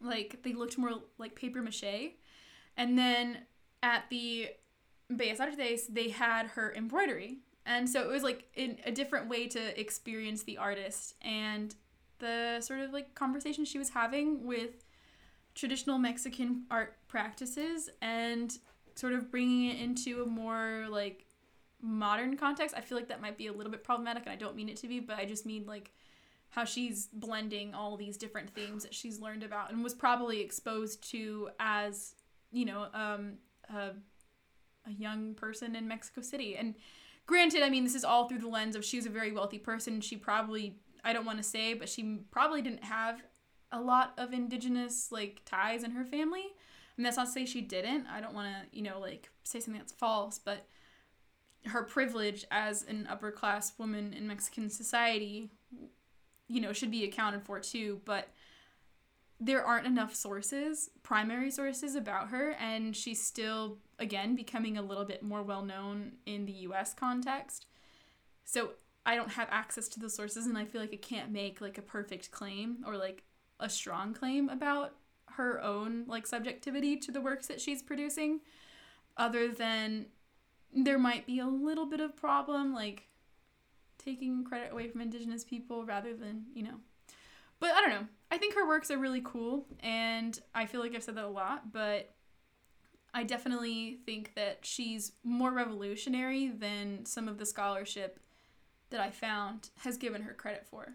like 0.00 0.44
they 0.44 0.52
looked 0.52 0.78
more 0.78 1.00
like 1.18 1.34
paper 1.34 1.60
mache. 1.60 2.12
And 2.76 2.96
then 2.96 3.38
at 3.82 4.04
the 4.10 4.50
Bellas 5.12 5.40
Artes, 5.40 5.86
they 5.88 6.10
had 6.10 6.46
her 6.48 6.74
embroidery, 6.76 7.38
and 7.64 7.88
so 7.88 8.02
it 8.02 8.08
was 8.08 8.22
like 8.22 8.44
in 8.54 8.78
a 8.84 8.92
different 8.92 9.28
way 9.28 9.46
to 9.48 9.80
experience 9.80 10.42
the 10.42 10.58
artist 10.58 11.14
and 11.22 11.74
the 12.18 12.60
sort 12.60 12.80
of 12.80 12.92
like 12.92 13.14
conversation 13.14 13.64
she 13.64 13.78
was 13.78 13.90
having 13.90 14.44
with 14.44 14.84
traditional 15.54 15.98
Mexican 15.98 16.64
art 16.70 16.96
practices 17.08 17.90
and 18.00 18.58
sort 18.94 19.12
of 19.12 19.30
bringing 19.30 19.70
it 19.70 19.80
into 19.80 20.22
a 20.22 20.26
more 20.26 20.86
like 20.88 21.26
modern 21.82 22.36
context, 22.36 22.74
I 22.76 22.80
feel 22.80 22.96
like 22.96 23.08
that 23.08 23.20
might 23.20 23.36
be 23.36 23.46
a 23.46 23.52
little 23.52 23.70
bit 23.70 23.84
problematic, 23.84 24.24
and 24.24 24.32
I 24.32 24.36
don't 24.36 24.56
mean 24.56 24.68
it 24.68 24.76
to 24.78 24.88
be, 24.88 25.00
but 25.00 25.18
I 25.18 25.24
just 25.24 25.46
mean 25.46 25.66
like 25.66 25.92
how 26.50 26.64
she's 26.64 27.08
blending 27.12 27.74
all 27.74 27.96
these 27.96 28.16
different 28.16 28.50
themes 28.50 28.82
that 28.84 28.94
she's 28.94 29.20
learned 29.20 29.42
about 29.42 29.72
and 29.72 29.82
was 29.82 29.94
probably 29.94 30.40
exposed 30.40 31.08
to 31.10 31.50
as 31.58 32.14
you 32.52 32.64
know 32.64 32.86
um, 32.94 33.34
a, 33.68 33.90
a 34.86 34.92
young 34.92 35.34
person 35.34 35.74
in 35.76 35.88
Mexico 35.88 36.20
City. 36.20 36.56
And 36.56 36.74
granted, 37.26 37.62
I 37.62 37.70
mean 37.70 37.84
this 37.84 37.94
is 37.94 38.04
all 38.04 38.28
through 38.28 38.38
the 38.38 38.48
lens 38.48 38.76
of 38.76 38.84
she's 38.84 39.06
a 39.06 39.10
very 39.10 39.32
wealthy 39.32 39.58
person. 39.58 40.00
She 40.00 40.16
probably 40.16 40.78
I 41.04 41.12
don't 41.12 41.24
want 41.24 41.38
to 41.38 41.44
say, 41.44 41.74
but 41.74 41.88
she 41.88 42.18
probably 42.30 42.62
didn't 42.62 42.84
have 42.84 43.22
a 43.72 43.80
lot 43.80 44.12
of 44.18 44.32
indigenous 44.32 45.12
like 45.12 45.42
ties 45.44 45.84
in 45.84 45.92
her 45.92 46.04
family. 46.04 46.46
And 46.96 47.04
that's 47.04 47.16
not 47.16 47.26
to 47.26 47.32
say 47.32 47.44
she 47.44 47.60
didn't. 47.60 48.06
I 48.06 48.20
don't 48.20 48.34
want 48.34 48.48
to, 48.48 48.76
you 48.76 48.82
know, 48.82 48.98
like 48.98 49.28
say 49.44 49.60
something 49.60 49.80
that's 49.80 49.92
false, 49.92 50.38
but 50.38 50.66
her 51.66 51.82
privilege 51.82 52.44
as 52.50 52.82
an 52.84 53.06
upper 53.10 53.30
class 53.30 53.72
woman 53.78 54.12
in 54.12 54.26
Mexican 54.26 54.70
society, 54.70 55.50
you 56.48 56.60
know, 56.60 56.72
should 56.72 56.90
be 56.90 57.04
accounted 57.04 57.42
for 57.42 57.60
too. 57.60 58.00
But 58.04 58.28
there 59.38 59.64
aren't 59.64 59.86
enough 59.86 60.14
sources, 60.14 60.90
primary 61.02 61.50
sources 61.50 61.94
about 61.94 62.28
her, 62.28 62.52
and 62.58 62.96
she's 62.96 63.22
still, 63.22 63.78
again, 63.98 64.34
becoming 64.34 64.78
a 64.78 64.82
little 64.82 65.04
bit 65.04 65.22
more 65.22 65.42
well 65.42 65.62
known 65.62 66.12
in 66.24 66.46
the 66.46 66.52
US 66.52 66.94
context. 66.94 67.66
So 68.44 68.70
I 69.04 69.14
don't 69.14 69.32
have 69.32 69.48
access 69.50 69.88
to 69.88 70.00
the 70.00 70.08
sources, 70.08 70.46
and 70.46 70.56
I 70.56 70.64
feel 70.64 70.80
like 70.80 70.92
I 70.92 70.96
can't 70.96 71.30
make 71.30 71.60
like 71.60 71.78
a 71.78 71.82
perfect 71.82 72.30
claim 72.30 72.78
or 72.86 72.96
like 72.96 73.24
a 73.60 73.68
strong 73.68 74.14
claim 74.14 74.48
about 74.48 74.94
her 75.36 75.60
own 75.62 76.04
like 76.06 76.26
subjectivity 76.26 76.96
to 76.96 77.12
the 77.12 77.20
works 77.20 77.46
that 77.46 77.60
she's 77.60 77.82
producing 77.82 78.40
other 79.16 79.48
than 79.48 80.06
there 80.72 80.98
might 80.98 81.26
be 81.26 81.38
a 81.38 81.46
little 81.46 81.86
bit 81.86 82.00
of 82.00 82.16
problem 82.16 82.74
like 82.74 83.04
taking 83.98 84.44
credit 84.44 84.72
away 84.72 84.88
from 84.88 85.00
indigenous 85.00 85.44
people 85.44 85.84
rather 85.84 86.14
than 86.14 86.44
you 86.54 86.62
know 86.62 86.76
but 87.60 87.70
i 87.74 87.80
don't 87.80 87.90
know 87.90 88.06
works 88.66 88.90
are 88.90 88.98
really 88.98 89.22
cool 89.24 89.66
and 89.80 90.40
i 90.54 90.66
feel 90.66 90.80
like 90.80 90.94
i've 90.94 91.02
said 91.02 91.16
that 91.16 91.24
a 91.24 91.28
lot 91.28 91.72
but 91.72 92.14
i 93.14 93.22
definitely 93.22 93.98
think 94.04 94.32
that 94.34 94.58
she's 94.62 95.12
more 95.24 95.52
revolutionary 95.52 96.48
than 96.48 97.04
some 97.04 97.28
of 97.28 97.38
the 97.38 97.46
scholarship 97.46 98.20
that 98.90 99.00
i 99.00 99.10
found 99.10 99.70
has 99.78 99.96
given 99.96 100.22
her 100.22 100.34
credit 100.34 100.66
for 100.66 100.94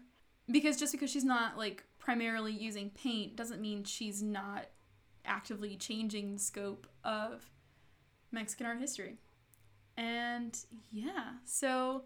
because 0.50 0.76
just 0.76 0.92
because 0.92 1.10
she's 1.10 1.24
not 1.24 1.56
like 1.56 1.84
primarily 1.98 2.52
using 2.52 2.90
paint 2.90 3.36
doesn't 3.36 3.60
mean 3.60 3.84
she's 3.84 4.22
not 4.22 4.66
actively 5.24 5.76
changing 5.76 6.32
the 6.32 6.38
scope 6.38 6.86
of 7.04 7.48
Mexican 8.32 8.66
art 8.66 8.80
history. 8.80 9.18
And 9.96 10.58
yeah, 10.90 11.34
so 11.44 12.04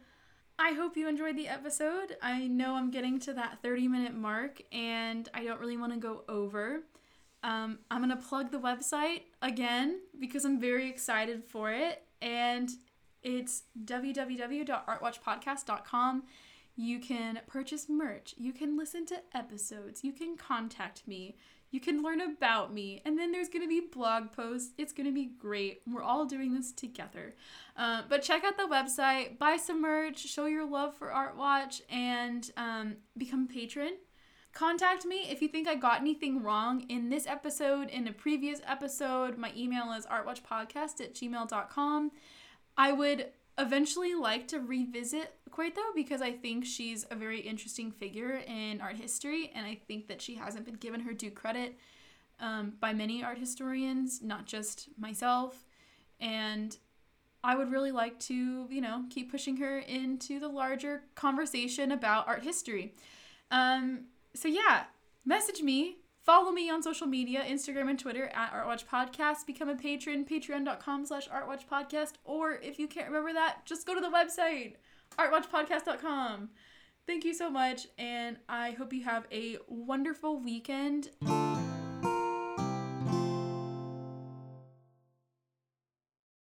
I 0.58 0.72
hope 0.72 0.96
you 0.96 1.06
enjoyed 1.06 1.36
the 1.36 1.48
episode. 1.48 2.16
I 2.22 2.46
know 2.46 2.76
I'm 2.76 2.90
getting 2.90 3.20
to 3.20 3.34
that 3.34 3.58
30 3.62 3.88
minute 3.88 4.14
mark 4.14 4.62
and 4.72 5.28
I 5.34 5.44
don't 5.44 5.60
really 5.60 5.76
want 5.76 5.92
to 5.92 5.98
go 5.98 6.22
over. 6.28 6.80
Um, 7.42 7.80
I'm 7.90 8.02
going 8.02 8.08
to 8.10 8.16
plug 8.26 8.50
the 8.50 8.58
website 8.58 9.24
again 9.42 10.00
because 10.18 10.46
I'm 10.46 10.58
very 10.58 10.88
excited 10.88 11.44
for 11.44 11.70
it. 11.72 12.04
And 12.22 12.70
it's 13.22 13.64
www.artwatchpodcast.com. 13.84 16.22
You 16.78 17.00
can 17.00 17.40
purchase 17.46 17.88
merch. 17.88 18.34
You 18.38 18.52
can 18.52 18.76
listen 18.76 19.06
to 19.06 19.22
episodes. 19.34 20.04
You 20.04 20.12
can 20.12 20.36
contact 20.36 21.02
me. 21.06 21.36
You 21.76 21.80
can 21.80 22.02
learn 22.02 22.22
about 22.22 22.72
me. 22.72 23.02
And 23.04 23.18
then 23.18 23.32
there's 23.32 23.50
going 23.50 23.60
to 23.60 23.68
be 23.68 23.82
blog 23.92 24.32
posts. 24.32 24.72
It's 24.78 24.94
going 24.94 25.04
to 25.04 25.12
be 25.12 25.26
great. 25.26 25.82
We're 25.86 26.02
all 26.02 26.24
doing 26.24 26.54
this 26.54 26.72
together. 26.72 27.34
Uh, 27.76 28.00
but 28.08 28.22
check 28.22 28.44
out 28.44 28.56
the 28.56 28.62
website, 28.62 29.36
buy 29.36 29.58
some 29.58 29.82
merch, 29.82 30.20
show 30.20 30.46
your 30.46 30.66
love 30.66 30.96
for 30.96 31.12
Art 31.12 31.36
Watch, 31.36 31.82
and 31.90 32.50
um, 32.56 32.96
become 33.18 33.46
a 33.50 33.52
patron. 33.52 33.90
Contact 34.54 35.04
me 35.04 35.26
if 35.28 35.42
you 35.42 35.48
think 35.48 35.68
I 35.68 35.74
got 35.74 36.00
anything 36.00 36.42
wrong 36.42 36.86
in 36.88 37.10
this 37.10 37.26
episode, 37.26 37.90
in 37.90 38.08
a 38.08 38.12
previous 38.12 38.62
episode. 38.66 39.36
My 39.36 39.52
email 39.54 39.92
is 39.92 40.06
artwatchpodcast 40.06 41.02
at 41.02 41.12
gmail.com. 41.12 42.10
I 42.78 42.92
would 42.92 43.32
eventually 43.58 44.14
like 44.14 44.48
to 44.48 44.60
revisit 44.60 45.34
Cueto 45.50 45.80
because 45.94 46.20
I 46.20 46.32
think 46.32 46.64
she's 46.64 47.06
a 47.10 47.16
very 47.16 47.40
interesting 47.40 47.90
figure 47.90 48.42
in 48.46 48.80
art 48.80 48.96
history, 48.96 49.50
and 49.54 49.66
I 49.66 49.80
think 49.88 50.08
that 50.08 50.20
she 50.20 50.34
hasn't 50.34 50.66
been 50.66 50.74
given 50.74 51.00
her 51.00 51.12
due 51.12 51.30
credit 51.30 51.78
um, 52.40 52.74
by 52.80 52.92
many 52.92 53.24
art 53.24 53.38
historians, 53.38 54.22
not 54.22 54.46
just 54.46 54.88
myself. 54.98 55.64
And 56.20 56.76
I 57.42 57.56
would 57.56 57.70
really 57.70 57.92
like 57.92 58.18
to, 58.20 58.66
you 58.68 58.80
know, 58.80 59.04
keep 59.08 59.30
pushing 59.30 59.56
her 59.58 59.78
into 59.78 60.40
the 60.40 60.48
larger 60.48 61.02
conversation 61.14 61.92
about 61.92 62.28
art 62.28 62.42
history. 62.42 62.94
Um, 63.50 64.06
so 64.34 64.48
yeah, 64.48 64.84
message 65.24 65.62
me 65.62 65.98
Follow 66.26 66.50
me 66.50 66.68
on 66.68 66.82
social 66.82 67.06
media, 67.06 67.44
Instagram 67.48 67.88
and 67.88 68.00
Twitter 68.00 68.32
at 68.34 68.52
Artwatch 68.52 68.84
Podcast. 68.84 69.46
Become 69.46 69.68
a 69.68 69.76
patron, 69.76 70.24
patreon.com 70.24 71.06
slash 71.06 71.28
Artwatch 71.28 71.68
Podcast. 71.70 72.14
Or 72.24 72.54
if 72.54 72.80
you 72.80 72.88
can't 72.88 73.06
remember 73.06 73.32
that, 73.32 73.64
just 73.64 73.86
go 73.86 73.94
to 73.94 74.00
the 74.00 74.08
website, 74.08 74.72
artwatchpodcast.com. 75.16 76.48
Thank 77.06 77.24
you 77.24 77.32
so 77.32 77.48
much, 77.48 77.86
and 77.96 78.38
I 78.48 78.72
hope 78.72 78.92
you 78.92 79.04
have 79.04 79.28
a 79.30 79.58
wonderful 79.68 80.40
weekend. 80.40 81.10